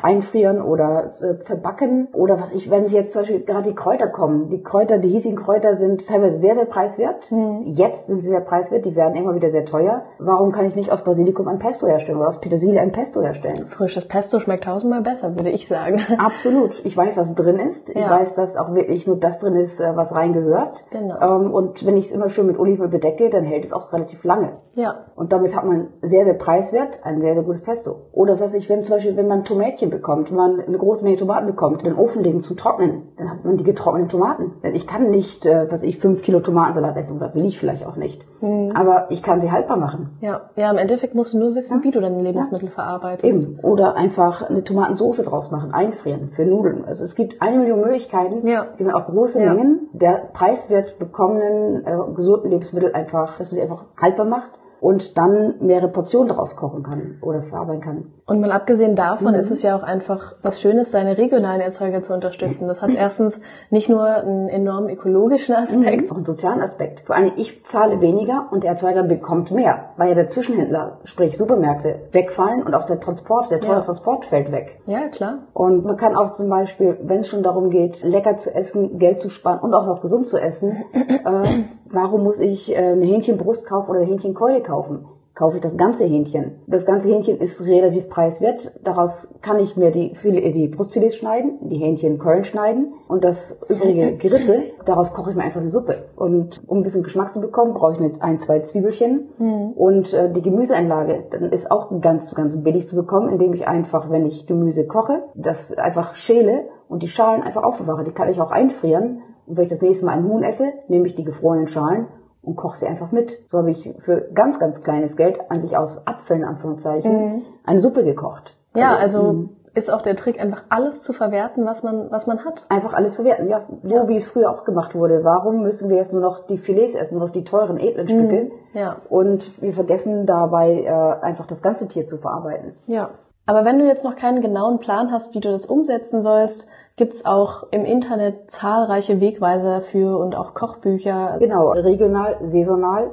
Einfrieren 0.00 0.60
oder 0.60 1.10
äh, 1.20 1.34
verbacken 1.44 2.08
oder 2.14 2.38
was 2.40 2.52
ich, 2.52 2.70
wenn 2.70 2.86
jetzt 2.86 3.12
zum 3.12 3.22
Beispiel 3.22 3.40
gerade 3.44 3.68
die 3.70 3.74
Kräuter 3.74 4.08
kommen. 4.08 4.50
Die 4.50 4.62
Kräuter, 4.62 4.98
die 4.98 5.08
hiesigen 5.08 5.38
Kräuter 5.38 5.74
sind 5.74 6.06
teilweise 6.06 6.38
sehr, 6.40 6.54
sehr 6.54 6.64
preiswert. 6.64 7.30
Jetzt 7.64 8.06
sind 8.06 8.22
sie 8.22 8.28
sehr 8.28 8.40
preiswert, 8.40 8.84
die 8.84 8.96
werden 8.96 9.14
immer 9.14 9.34
wieder 9.34 9.50
sehr 9.50 9.64
teuer. 9.64 10.02
Warum 10.18 10.52
kann 10.52 10.64
ich 10.64 10.74
nicht 10.76 10.90
aus 10.90 11.02
Basilikum 11.04 11.48
ein 11.48 11.58
Pesto 11.58 11.86
herstellen 11.86 12.18
oder 12.18 12.28
aus 12.28 12.40
Petersilie 12.40 12.80
ein 12.80 12.92
Pesto 12.92 13.20
herstellen? 13.22 13.66
Frisches 13.66 14.06
Pesto 14.06 14.38
schmeckt 14.38 14.64
tausendmal 14.64 15.02
besser, 15.02 15.36
würde 15.36 15.50
ich 15.50 15.66
sagen. 15.66 16.00
Absolut. 16.18 16.80
Ich 16.84 16.96
weiß, 16.96 17.16
was 17.16 17.34
drin 17.34 17.56
ist. 17.58 17.90
Ich 17.90 17.96
Ja. 17.96 18.10
weiß, 18.10 18.34
dass 18.34 18.56
auch 18.56 18.74
wirklich 18.74 19.06
nur 19.06 19.16
das 19.16 19.38
drin 19.38 19.54
ist, 19.54 19.80
äh, 19.80 19.92
was 19.96 20.14
reingehört. 20.14 20.84
Genau. 20.90 21.20
Ähm, 21.20 21.52
und 21.52 21.84
wenn 21.86 21.96
ich 21.96 22.06
es 22.06 22.12
immer 22.12 22.28
schön 22.28 22.46
mit 22.46 22.58
Olivenöl 22.58 22.88
bedecke, 22.88 23.30
dann 23.30 23.44
hält 23.44 23.64
es 23.64 23.72
auch 23.72 23.92
relativ 23.92 24.24
lange. 24.24 24.52
Ja. 24.74 25.06
Und 25.14 25.32
damit 25.32 25.54
hat 25.54 25.64
man 25.64 25.88
sehr, 26.00 26.24
sehr 26.24 26.34
preiswert 26.34 27.00
ein 27.04 27.20
sehr, 27.20 27.34
sehr 27.34 27.42
gutes 27.42 27.60
Pesto. 27.60 28.06
Oder 28.12 28.40
was 28.40 28.54
ich, 28.54 28.68
wenn 28.70 28.80
zum 28.82 28.96
Beispiel, 28.96 29.16
wenn 29.16 29.28
man 29.28 29.41
Tomätchen 29.44 29.90
bekommt, 29.90 30.30
wenn 30.30 30.36
man 30.36 30.60
eine 30.60 30.78
große 30.78 31.04
Menge 31.04 31.16
Tomaten 31.16 31.46
bekommt, 31.46 31.86
den 31.86 31.94
Ofen 31.96 32.22
legen 32.22 32.40
zum 32.40 32.56
Trocknen, 32.56 33.02
dann 33.16 33.30
hat 33.30 33.44
man 33.44 33.56
die 33.56 33.64
getrockneten 33.64 34.08
Tomaten. 34.08 34.52
Denn 34.62 34.74
ich 34.74 34.86
kann 34.86 35.10
nicht, 35.10 35.46
äh, 35.46 35.66
was 35.70 35.82
ich, 35.82 35.98
fünf 35.98 36.22
Kilo 36.22 36.40
Tomatensalat 36.40 36.96
essen, 36.96 37.16
oder 37.16 37.34
will 37.34 37.44
ich 37.44 37.58
vielleicht 37.58 37.86
auch 37.86 37.96
nicht. 37.96 38.26
Aber 38.74 39.06
ich 39.10 39.22
kann 39.22 39.40
sie 39.40 39.52
haltbar 39.52 39.76
machen. 39.76 40.10
Ja. 40.20 40.50
Ja, 40.56 40.70
im 40.70 40.78
Endeffekt 40.78 41.14
musst 41.14 41.32
du 41.34 41.38
nur 41.38 41.54
wissen, 41.54 41.84
wie 41.84 41.90
du 41.92 42.00
deine 42.00 42.20
Lebensmittel 42.20 42.68
verarbeitest. 42.70 43.44
Eben. 43.44 43.58
Oder 43.60 43.96
einfach 43.96 44.42
eine 44.42 44.64
Tomatensoße 44.64 45.22
draus 45.22 45.50
machen, 45.50 45.72
einfrieren 45.72 46.30
für 46.32 46.44
Nudeln. 46.44 46.84
Also 46.84 47.04
es 47.04 47.14
gibt 47.14 47.40
eine 47.40 47.58
Million 47.58 47.80
Möglichkeiten, 47.80 48.46
Ja. 48.46 48.66
wie 48.76 48.84
man 48.84 48.94
auch 48.94 49.06
große 49.06 49.40
Ja. 49.42 49.54
Mengen 49.54 49.88
der 49.92 50.14
preiswert 50.32 50.98
bekommenen 50.98 51.84
äh, 51.86 51.96
gesunden 52.14 52.50
Lebensmittel 52.50 52.92
einfach, 52.94 53.36
dass 53.38 53.50
man 53.50 53.56
sie 53.56 53.62
einfach 53.62 53.84
haltbar 54.00 54.26
macht 54.26 54.50
und 54.82 55.16
dann 55.16 55.54
mehrere 55.60 55.86
Portionen 55.86 56.28
daraus 56.28 56.56
kochen 56.56 56.82
kann 56.82 57.18
oder 57.22 57.40
verarbeiten 57.40 57.80
kann. 57.80 58.12
Und 58.26 58.40
mal 58.40 58.50
abgesehen 58.50 58.96
davon 58.96 59.34
ist 59.34 59.52
es 59.52 59.62
ja 59.62 59.76
auch 59.76 59.84
einfach 59.84 60.34
was 60.42 60.60
Schönes, 60.60 60.90
seine 60.90 61.18
regionalen 61.18 61.60
Erzeuger 61.60 62.02
zu 62.02 62.12
unterstützen. 62.12 62.66
Das 62.66 62.82
hat 62.82 62.92
erstens 62.92 63.40
nicht 63.70 63.88
nur 63.88 64.04
einen 64.04 64.48
enorm 64.48 64.88
ökologischen 64.88 65.54
Aspekt, 65.54 66.10
Auch 66.10 66.16
einen 66.16 66.24
sozialen 66.24 66.60
Aspekt. 66.60 67.02
Vor 67.02 67.14
allem, 67.14 67.30
ich 67.36 67.64
zahle 67.64 68.00
weniger 68.00 68.48
und 68.50 68.64
der 68.64 68.70
Erzeuger 68.70 69.04
bekommt 69.04 69.52
mehr, 69.52 69.90
weil 69.98 70.08
ja 70.08 70.14
der 70.16 70.28
Zwischenhändler, 70.28 70.98
sprich 71.04 71.38
Supermärkte, 71.38 72.00
wegfallen 72.10 72.64
und 72.64 72.74
auch 72.74 72.84
der 72.84 72.98
Transport, 72.98 73.50
der 73.52 73.60
teure 73.60 73.76
Ja. 73.76 73.80
Transport 73.82 74.24
fällt 74.24 74.50
weg. 74.50 74.80
Ja, 74.86 75.06
klar. 75.08 75.46
Und 75.52 75.84
man 75.84 75.96
kann 75.96 76.16
auch 76.16 76.30
zum 76.32 76.48
Beispiel, 76.48 76.98
wenn 77.04 77.20
es 77.20 77.28
schon 77.28 77.44
darum 77.44 77.70
geht, 77.70 78.02
lecker 78.02 78.36
zu 78.36 78.52
essen, 78.52 78.98
Geld 78.98 79.20
zu 79.20 79.30
sparen 79.30 79.60
und 79.60 79.74
auch 79.74 79.86
noch 79.86 80.00
gesund 80.00 80.26
zu 80.26 80.38
essen, 80.38 80.84
äh, 80.92 81.64
warum 81.92 82.24
muss 82.24 82.40
ich 82.40 82.72
äh, 82.72 82.76
eine 82.76 83.04
Hähnchenbrust 83.04 83.66
kaufen 83.66 83.90
oder 83.90 84.00
eine 84.00 84.08
Hähnchenkeule 84.08 84.62
kaufen? 84.62 85.06
Kaufe 85.34 85.56
ich 85.56 85.62
das 85.62 85.78
ganze 85.78 86.04
Hähnchen. 86.04 86.56
Das 86.66 86.84
ganze 86.84 87.08
Hähnchen 87.08 87.38
ist 87.38 87.64
relativ 87.64 88.10
preiswert. 88.10 88.78
Daraus 88.84 89.34
kann 89.40 89.58
ich 89.60 89.78
mir 89.78 89.90
die, 89.90 90.14
Filet, 90.14 90.52
die 90.52 90.68
Brustfilets 90.68 91.16
schneiden, 91.16 91.56
die 91.62 91.78
Hähnchenkeulen 91.78 92.44
schneiden 92.44 92.92
und 93.08 93.24
das 93.24 93.58
übrige 93.70 94.14
Gerippe, 94.18 94.64
daraus 94.84 95.14
koche 95.14 95.30
ich 95.30 95.36
mir 95.36 95.42
einfach 95.42 95.62
eine 95.62 95.70
Suppe. 95.70 96.04
Und 96.16 96.60
um 96.66 96.78
ein 96.78 96.82
bisschen 96.82 97.02
Geschmack 97.02 97.32
zu 97.32 97.40
bekommen, 97.40 97.72
brauche 97.72 97.92
ich 97.92 97.98
eine, 97.98 98.12
ein, 98.20 98.38
zwei 98.40 98.60
Zwiebelchen 98.60 99.28
und 99.74 100.12
äh, 100.12 100.30
die 100.30 100.42
Gemüseeinlage. 100.42 101.24
Dann 101.30 101.44
ist 101.44 101.70
auch 101.70 101.88
ganz, 102.02 102.34
ganz 102.34 102.62
billig 102.62 102.86
zu 102.86 102.94
bekommen, 102.94 103.30
indem 103.30 103.54
ich 103.54 103.66
einfach, 103.66 104.10
wenn 104.10 104.26
ich 104.26 104.46
Gemüse 104.46 104.86
koche, 104.86 105.22
das 105.34 105.72
einfach 105.72 106.14
schäle 106.14 106.66
und 106.90 107.02
die 107.02 107.08
Schalen 107.08 107.42
einfach 107.42 107.62
aufbewahre. 107.62 108.04
Die 108.04 108.12
kann 108.12 108.28
ich 108.28 108.38
auch 108.38 108.50
einfrieren. 108.50 109.22
Und 109.46 109.56
wenn 109.56 109.64
ich 109.64 109.70
das 109.70 109.82
nächste 109.82 110.04
Mal 110.04 110.12
einen 110.12 110.28
Huhn 110.28 110.42
esse, 110.42 110.72
nehme 110.88 111.06
ich 111.06 111.14
die 111.14 111.24
gefrorenen 111.24 111.66
Schalen 111.66 112.06
und 112.42 112.56
koche 112.56 112.76
sie 112.76 112.86
einfach 112.86 113.12
mit. 113.12 113.38
So 113.48 113.58
habe 113.58 113.70
ich 113.70 113.94
für 113.98 114.28
ganz, 114.34 114.58
ganz 114.58 114.82
kleines 114.82 115.16
Geld, 115.16 115.38
an 115.50 115.58
sich 115.58 115.76
aus 115.76 116.06
Abfällen, 116.06 116.44
Anführungszeichen, 116.44 117.42
eine 117.64 117.78
Suppe 117.78 118.04
gekocht. 118.04 118.56
Ja, 118.74 118.96
also 118.96 119.48
ist 119.74 119.90
auch 119.90 120.02
der 120.02 120.16
Trick, 120.16 120.40
einfach 120.40 120.64
alles 120.68 121.02
zu 121.02 121.12
verwerten, 121.12 121.64
was 121.64 121.82
man, 121.82 122.10
was 122.10 122.26
man 122.26 122.44
hat. 122.44 122.66
Einfach 122.68 122.92
alles 122.92 123.16
verwerten, 123.16 123.48
ja. 123.48 123.62
So 123.82 124.08
wie 124.08 124.16
es 124.16 124.26
früher 124.26 124.50
auch 124.50 124.64
gemacht 124.64 124.94
wurde. 124.94 125.24
Warum 125.24 125.62
müssen 125.62 125.88
wir 125.88 125.96
jetzt 125.96 126.12
nur 126.12 126.20
noch 126.20 126.46
die 126.46 126.58
Filets 126.58 126.94
essen, 126.94 127.16
nur 127.16 127.28
noch 127.28 127.32
die 127.32 127.44
teuren, 127.44 127.78
edlen 127.78 128.08
Stücke? 128.08 128.50
ja. 128.74 128.96
Und 129.08 129.62
wir 129.62 129.72
vergessen 129.72 130.26
dabei, 130.26 130.82
äh, 130.82 131.24
einfach 131.24 131.46
das 131.46 131.62
ganze 131.62 131.88
Tier 131.88 132.06
zu 132.06 132.18
verarbeiten. 132.18 132.74
Ja. 132.86 133.10
Aber 133.46 133.64
wenn 133.64 133.78
du 133.78 133.86
jetzt 133.86 134.04
noch 134.04 134.14
keinen 134.14 134.40
genauen 134.40 134.78
Plan 134.78 135.10
hast, 135.10 135.34
wie 135.34 135.40
du 135.40 135.50
das 135.50 135.66
umsetzen 135.66 136.22
sollst, 136.22 136.68
gibt's 136.96 137.24
auch 137.24 137.64
im 137.70 137.84
Internet 137.84 138.50
zahlreiche 138.50 139.20
Wegweiser 139.20 139.80
dafür 139.80 140.18
und 140.18 140.36
auch 140.36 140.54
Kochbücher. 140.54 141.36
Genau, 141.38 141.70
regional, 141.70 142.38
saisonal. 142.44 143.10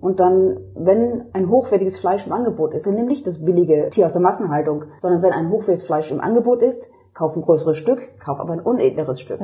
Und 0.00 0.18
dann, 0.18 0.58
wenn 0.74 1.26
ein 1.32 1.48
hochwertiges 1.48 1.98
Fleisch 1.98 2.26
im 2.26 2.32
Angebot 2.32 2.74
ist, 2.74 2.86
dann 2.86 2.94
nimm 2.94 3.06
nicht 3.06 3.26
das 3.26 3.44
billige 3.44 3.88
Tier 3.90 4.06
aus 4.06 4.12
der 4.14 4.22
Massenhaltung, 4.22 4.84
sondern 4.98 5.22
wenn 5.22 5.32
ein 5.32 5.48
hochwertiges 5.48 5.84
Fleisch 5.84 6.10
im 6.10 6.20
Angebot 6.20 6.60
ist, 6.60 6.90
kauf 7.14 7.36
ein 7.36 7.42
größeres 7.42 7.76
Stück, 7.76 8.18
kauf 8.18 8.40
aber 8.40 8.52
ein 8.52 8.60
unedleres 8.60 9.20
Stück. 9.20 9.40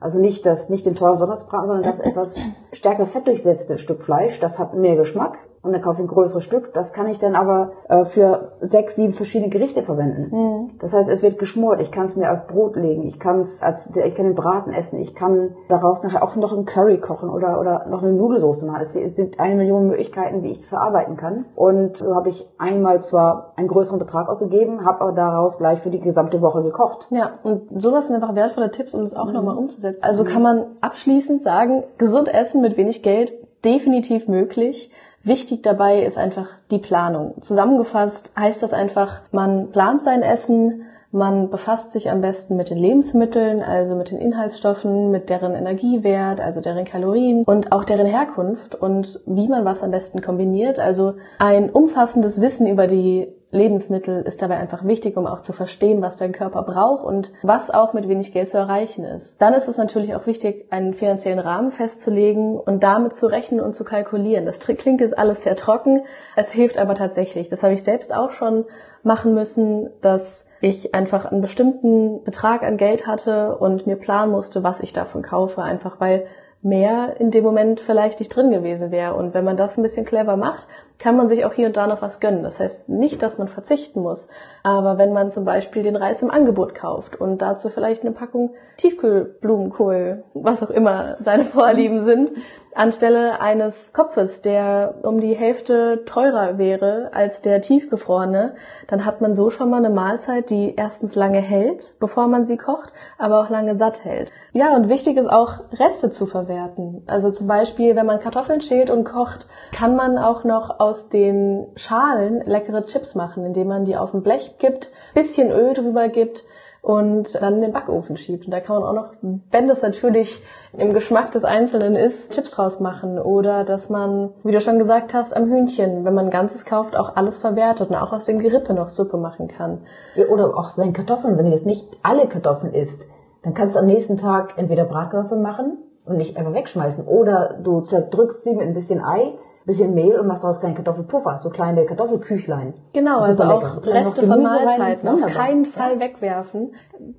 Also 0.00 0.18
nicht 0.18 0.46
das, 0.46 0.68
nicht 0.68 0.86
den 0.86 0.94
teuren 0.94 1.16
Sonntagsbraten, 1.16 1.66
sondern 1.66 1.84
das 1.84 2.00
etwas 2.00 2.40
stärker 2.72 3.06
fettdurchsetzte 3.06 3.76
Stück 3.78 4.02
Fleisch, 4.02 4.40
das 4.40 4.58
hat 4.58 4.74
mehr 4.74 4.96
Geschmack. 4.96 5.38
Und 5.62 5.72
dann 5.72 5.82
kaufe 5.82 6.02
ich 6.02 6.08
ein 6.08 6.14
größeres 6.14 6.44
Stück. 6.44 6.72
Das 6.74 6.92
kann 6.92 7.08
ich 7.08 7.18
dann 7.18 7.34
aber 7.34 7.72
äh, 7.88 8.04
für 8.04 8.52
sechs, 8.60 8.96
sieben 8.96 9.12
verschiedene 9.12 9.50
Gerichte 9.50 9.82
verwenden. 9.82 10.70
Das 10.78 10.94
heißt, 10.94 11.08
es 11.08 11.22
wird 11.22 11.38
geschmort. 11.38 11.80
Ich 11.80 11.90
kann 11.90 12.04
es 12.04 12.16
mir 12.16 12.32
auf 12.32 12.46
Brot 12.46 12.76
legen. 12.76 13.06
Ich 13.06 13.18
kann 13.18 13.40
es 13.40 13.62
als, 13.62 13.88
ich 13.94 14.14
kann 14.14 14.26
den 14.26 14.34
Braten 14.34 14.72
essen. 14.72 14.98
Ich 14.98 15.14
kann 15.14 15.54
daraus 15.68 16.02
nachher 16.02 16.22
auch 16.22 16.36
noch 16.36 16.52
einen 16.52 16.64
Curry 16.64 16.98
kochen 16.98 17.28
oder, 17.28 17.60
oder 17.60 17.86
noch 17.88 18.02
eine 18.02 18.12
Nudelsauce 18.12 18.62
machen. 18.62 18.80
Es 18.80 18.94
es 18.94 19.16
sind 19.16 19.40
eine 19.40 19.56
Million 19.56 19.86
Möglichkeiten, 19.86 20.42
wie 20.42 20.52
ich 20.52 20.58
es 20.58 20.68
verarbeiten 20.68 21.16
kann. 21.16 21.46
Und 21.54 21.98
so 21.98 22.14
habe 22.14 22.28
ich 22.28 22.48
einmal 22.58 23.02
zwar 23.02 23.52
einen 23.56 23.68
größeren 23.68 23.98
Betrag 23.98 24.28
ausgegeben, 24.28 24.84
habe 24.84 25.00
aber 25.00 25.12
daraus 25.12 25.58
gleich 25.58 25.80
für 25.80 25.90
die 25.90 26.00
gesamte 26.00 26.40
Woche 26.40 26.62
gekocht. 26.62 27.08
Ja, 27.10 27.32
und 27.42 27.82
sowas 27.82 28.06
sind 28.06 28.16
einfach 28.16 28.34
wertvolle 28.34 28.70
Tipps, 28.70 28.94
um 28.94 29.02
es 29.02 29.14
auch 29.14 29.32
nochmal 29.32 29.56
umzusetzen. 29.56 30.02
Also 30.02 30.24
kann 30.24 30.42
man 30.42 30.66
abschließend 30.80 31.42
sagen, 31.42 31.84
gesund 31.98 32.32
essen 32.32 32.62
mit 32.62 32.76
wenig 32.76 33.02
Geld 33.02 33.32
definitiv 33.64 34.28
möglich. 34.28 34.90
Wichtig 35.24 35.62
dabei 35.62 36.02
ist 36.02 36.18
einfach 36.18 36.46
die 36.70 36.78
Planung. 36.78 37.34
Zusammengefasst 37.40 38.32
heißt 38.38 38.62
das 38.62 38.72
einfach, 38.72 39.20
man 39.32 39.70
plant 39.70 40.02
sein 40.02 40.22
Essen, 40.22 40.84
man 41.10 41.48
befasst 41.48 41.92
sich 41.92 42.10
am 42.10 42.20
besten 42.20 42.56
mit 42.56 42.68
den 42.68 42.76
Lebensmitteln, 42.76 43.62
also 43.62 43.94
mit 43.94 44.10
den 44.10 44.18
Inhaltsstoffen, 44.18 45.10
mit 45.10 45.30
deren 45.30 45.54
Energiewert, 45.54 46.40
also 46.40 46.60
deren 46.60 46.84
Kalorien 46.84 47.44
und 47.44 47.72
auch 47.72 47.84
deren 47.84 48.06
Herkunft 48.06 48.74
und 48.74 49.20
wie 49.26 49.48
man 49.48 49.64
was 49.64 49.82
am 49.82 49.90
besten 49.90 50.20
kombiniert. 50.20 50.78
Also 50.78 51.14
ein 51.38 51.70
umfassendes 51.70 52.40
Wissen 52.42 52.66
über 52.66 52.86
die 52.86 53.28
Lebensmittel 53.50 54.22
ist 54.22 54.42
dabei 54.42 54.56
einfach 54.56 54.84
wichtig, 54.84 55.16
um 55.16 55.26
auch 55.26 55.40
zu 55.40 55.54
verstehen, 55.54 56.02
was 56.02 56.16
dein 56.16 56.32
Körper 56.32 56.62
braucht 56.62 57.04
und 57.04 57.32
was 57.42 57.70
auch 57.70 57.94
mit 57.94 58.06
wenig 58.06 58.32
Geld 58.32 58.50
zu 58.50 58.58
erreichen 58.58 59.04
ist. 59.04 59.40
Dann 59.40 59.54
ist 59.54 59.68
es 59.68 59.78
natürlich 59.78 60.14
auch 60.14 60.26
wichtig, 60.26 60.66
einen 60.70 60.92
finanziellen 60.92 61.38
Rahmen 61.38 61.70
festzulegen 61.70 62.58
und 62.58 62.82
damit 62.82 63.14
zu 63.14 63.26
rechnen 63.26 63.60
und 63.60 63.74
zu 63.74 63.84
kalkulieren. 63.84 64.44
Das 64.44 64.58
klingt 64.60 65.00
jetzt 65.00 65.16
alles 65.16 65.44
sehr 65.44 65.56
trocken, 65.56 66.02
es 66.36 66.52
hilft 66.52 66.78
aber 66.78 66.94
tatsächlich. 66.94 67.48
Das 67.48 67.62
habe 67.62 67.72
ich 67.72 67.82
selbst 67.82 68.14
auch 68.14 68.32
schon 68.32 68.66
machen 69.02 69.34
müssen, 69.34 69.88
dass 70.02 70.46
ich 70.60 70.94
einfach 70.94 71.24
einen 71.24 71.40
bestimmten 71.40 72.22
Betrag 72.24 72.62
an 72.62 72.76
Geld 72.76 73.06
hatte 73.06 73.56
und 73.56 73.86
mir 73.86 73.96
planen 73.96 74.32
musste, 74.32 74.62
was 74.62 74.80
ich 74.80 74.92
davon 74.92 75.22
kaufe, 75.22 75.62
einfach 75.62 76.00
weil 76.00 76.26
mehr 76.60 77.14
in 77.18 77.30
dem 77.30 77.44
Moment 77.44 77.80
vielleicht 77.80 78.18
nicht 78.18 78.34
drin 78.34 78.50
gewesen 78.50 78.90
wäre. 78.90 79.14
Und 79.14 79.32
wenn 79.32 79.44
man 79.44 79.56
das 79.56 79.78
ein 79.78 79.82
bisschen 79.82 80.04
clever 80.04 80.36
macht, 80.36 80.66
kann 80.98 81.16
man 81.16 81.28
sich 81.28 81.44
auch 81.44 81.52
hier 81.52 81.68
und 81.68 81.76
da 81.76 81.86
noch 81.86 82.02
was 82.02 82.20
gönnen. 82.20 82.42
Das 82.42 82.60
heißt 82.60 82.88
nicht, 82.88 83.22
dass 83.22 83.38
man 83.38 83.48
verzichten 83.48 84.00
muss. 84.00 84.28
Aber 84.62 84.98
wenn 84.98 85.12
man 85.12 85.30
zum 85.30 85.44
Beispiel 85.44 85.82
den 85.82 85.96
Reis 85.96 86.22
im 86.22 86.30
Angebot 86.30 86.74
kauft 86.74 87.20
und 87.20 87.40
dazu 87.40 87.68
vielleicht 87.68 88.02
eine 88.02 88.12
Packung 88.12 88.54
Tiefkühlblumenkohl, 88.78 90.24
was 90.34 90.62
auch 90.62 90.70
immer 90.70 91.16
seine 91.20 91.44
Vorlieben 91.44 92.00
sind, 92.00 92.32
anstelle 92.74 93.40
eines 93.40 93.92
Kopfes, 93.92 94.40
der 94.42 94.96
um 95.02 95.20
die 95.20 95.34
Hälfte 95.34 96.04
teurer 96.04 96.58
wäre 96.58 97.10
als 97.12 97.42
der 97.42 97.60
tiefgefrorene, 97.60 98.54
dann 98.86 99.04
hat 99.04 99.20
man 99.20 99.34
so 99.34 99.50
schon 99.50 99.70
mal 99.70 99.78
eine 99.78 99.90
Mahlzeit, 99.90 100.50
die 100.50 100.74
erstens 100.76 101.16
lange 101.16 101.40
hält, 101.40 101.96
bevor 101.98 102.28
man 102.28 102.44
sie 102.44 102.56
kocht, 102.56 102.92
aber 103.18 103.40
auch 103.40 103.50
lange 103.50 103.74
satt 103.74 104.04
hält. 104.04 104.32
Ja, 104.52 104.74
und 104.74 104.88
wichtig 104.88 105.16
ist 105.16 105.30
auch, 105.30 105.60
Reste 105.72 106.10
zu 106.10 106.26
verwerten. 106.26 107.02
Also 107.06 107.30
zum 107.30 107.46
Beispiel, 107.48 107.96
wenn 107.96 108.06
man 108.06 108.20
Kartoffeln 108.20 108.60
schält 108.60 108.90
und 108.90 109.04
kocht, 109.04 109.48
kann 109.72 109.96
man 109.96 110.16
auch 110.16 110.44
noch 110.44 110.78
aus 110.88 111.08
den 111.08 111.66
Schalen 111.76 112.40
leckere 112.44 112.86
Chips 112.86 113.14
machen, 113.14 113.44
indem 113.44 113.68
man 113.68 113.84
die 113.84 113.96
auf 113.96 114.14
ein 114.14 114.22
Blech 114.22 114.56
gibt, 114.58 114.90
bisschen 115.14 115.50
Öl 115.50 115.74
drüber 115.74 116.08
gibt 116.08 116.44
und 116.80 117.34
dann 117.42 117.56
in 117.56 117.60
den 117.60 117.72
Backofen 117.72 118.16
schiebt. 118.16 118.46
Und 118.46 118.52
da 118.52 118.60
kann 118.60 118.80
man 118.80 118.84
auch 118.84 118.94
noch, 118.94 119.12
wenn 119.50 119.68
das 119.68 119.82
natürlich 119.82 120.42
im 120.72 120.92
Geschmack 120.94 121.32
des 121.32 121.44
Einzelnen 121.44 121.96
ist, 121.96 122.32
Chips 122.32 122.52
draus 122.52 122.80
machen. 122.80 123.18
Oder 123.18 123.64
dass 123.64 123.90
man, 123.90 124.30
wie 124.44 124.52
du 124.52 124.60
schon 124.60 124.78
gesagt 124.78 125.12
hast, 125.12 125.36
am 125.36 125.50
Hühnchen, 125.50 126.04
wenn 126.04 126.14
man 126.14 126.30
ganzes 126.30 126.64
kauft, 126.64 126.96
auch 126.96 127.16
alles 127.16 127.38
verwertet 127.38 127.90
und 127.90 127.96
auch 127.96 128.12
aus 128.12 128.26
dem 128.26 128.38
Gerippe 128.38 128.74
noch 128.74 128.88
Suppe 128.88 129.16
machen 129.16 129.48
kann. 129.48 129.82
Oder 130.30 130.56
auch 130.56 130.68
seinen 130.68 130.92
Kartoffeln, 130.92 131.36
wenn 131.36 131.46
du 131.46 131.50
jetzt 131.50 131.66
nicht 131.66 131.86
alle 132.02 132.26
Kartoffeln 132.26 132.72
isst, 132.72 133.08
dann 133.42 133.54
kannst 133.54 133.76
du 133.76 133.80
am 133.80 133.86
nächsten 133.86 134.16
Tag 134.16 134.54
entweder 134.56 134.84
Bratkartoffeln 134.84 135.42
machen 135.42 135.78
und 136.06 136.16
nicht 136.16 136.36
einfach 136.36 136.54
wegschmeißen. 136.54 137.06
Oder 137.06 137.58
du 137.62 137.80
zerdrückst 137.80 138.44
sie 138.44 138.54
mit 138.54 138.66
ein 138.66 138.72
bisschen 138.72 139.04
Ei 139.04 139.34
bisschen 139.68 139.92
Mehl 139.92 140.18
und 140.18 140.26
machst 140.26 140.42
daraus 140.42 140.60
kleine 140.60 140.74
Kartoffelpuffer, 140.74 141.36
so 141.36 141.50
kleine 141.50 141.84
Kartoffelküchlein. 141.84 142.72
Genau, 142.94 143.18
also 143.18 143.44
auch 143.44 143.84
Reste 143.84 144.26
von 144.26 144.42
Mahlzeiten 144.42 145.06
auf 145.06 145.20
keinen 145.26 145.66
Fall 145.66 145.94
ja. 145.94 146.00
wegwerfen, 146.00 146.72